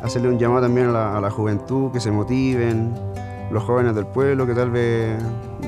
hacerle 0.04 0.28
un 0.28 0.38
llamado 0.38 0.64
también 0.64 0.88
a 0.88 1.22
la, 1.22 1.32
juventud, 1.32 1.90
que 1.92 2.02
se 2.02 2.12
motiven, 2.12 2.94
los 3.50 3.64
jóvenes 3.64 3.96
del 3.96 4.06
pueblo 4.06 4.46
que 4.46 4.54
tal 4.54 4.70
vez 4.70 5.18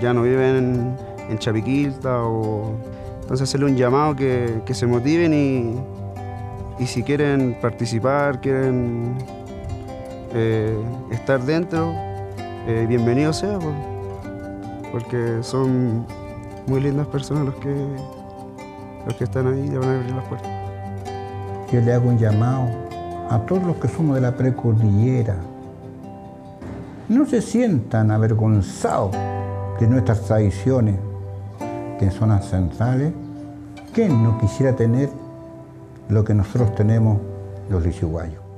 ya 0.01 0.13
no 0.13 0.23
viven 0.23 0.55
en, 0.57 0.97
en 1.29 1.37
Chapiquilta, 1.37 2.23
o 2.23 2.73
entonces 3.21 3.47
hacerle 3.47 3.67
un 3.67 3.77
llamado 3.77 4.17
que, 4.17 4.61
que 4.65 4.73
se 4.73 4.85
motiven 4.85 5.33
y, 5.33 6.83
y, 6.83 6.87
si 6.87 7.03
quieren 7.03 7.57
participar, 7.61 8.41
quieren 8.41 9.17
eh, 10.33 10.77
estar 11.11 11.41
dentro, 11.41 11.93
eh, 12.67 12.85
bienvenido 12.87 13.31
sea, 13.31 13.57
pues, 13.59 13.75
porque 14.91 15.37
son 15.41 16.05
muy 16.67 16.81
lindas 16.81 17.07
personas 17.07 17.45
los 17.45 17.55
que 17.55 17.73
los 19.05 19.15
que 19.15 19.23
están 19.23 19.47
ahí 19.47 19.67
le 19.67 19.77
van 19.77 19.89
a 19.89 19.95
abrir 19.95 20.11
las 20.11 20.25
puertas. 20.25 20.48
Yo 21.71 21.81
le 21.81 21.93
hago 21.93 22.09
un 22.09 22.17
llamado 22.17 22.67
a 23.29 23.39
todos 23.45 23.63
los 23.63 23.75
que 23.77 23.87
somos 23.87 24.15
de 24.15 24.21
la 24.21 24.35
precordillera. 24.35 25.35
No 27.07 27.27
se 27.27 27.43
sientan 27.43 28.09
avergonzados 28.09 29.15
de 29.79 29.87
nuestras 29.87 30.21
tradiciones, 30.21 30.95
que 31.99 32.09
son 32.09 32.31
ancestrales. 32.31 33.13
¿Quién 33.93 34.23
no 34.23 34.39
quisiera 34.39 34.75
tener 34.75 35.09
lo 36.07 36.23
que 36.23 36.33
nosotros 36.33 36.73
tenemos 36.73 37.19
los 37.69 37.85
lichiguayos? 37.85 38.48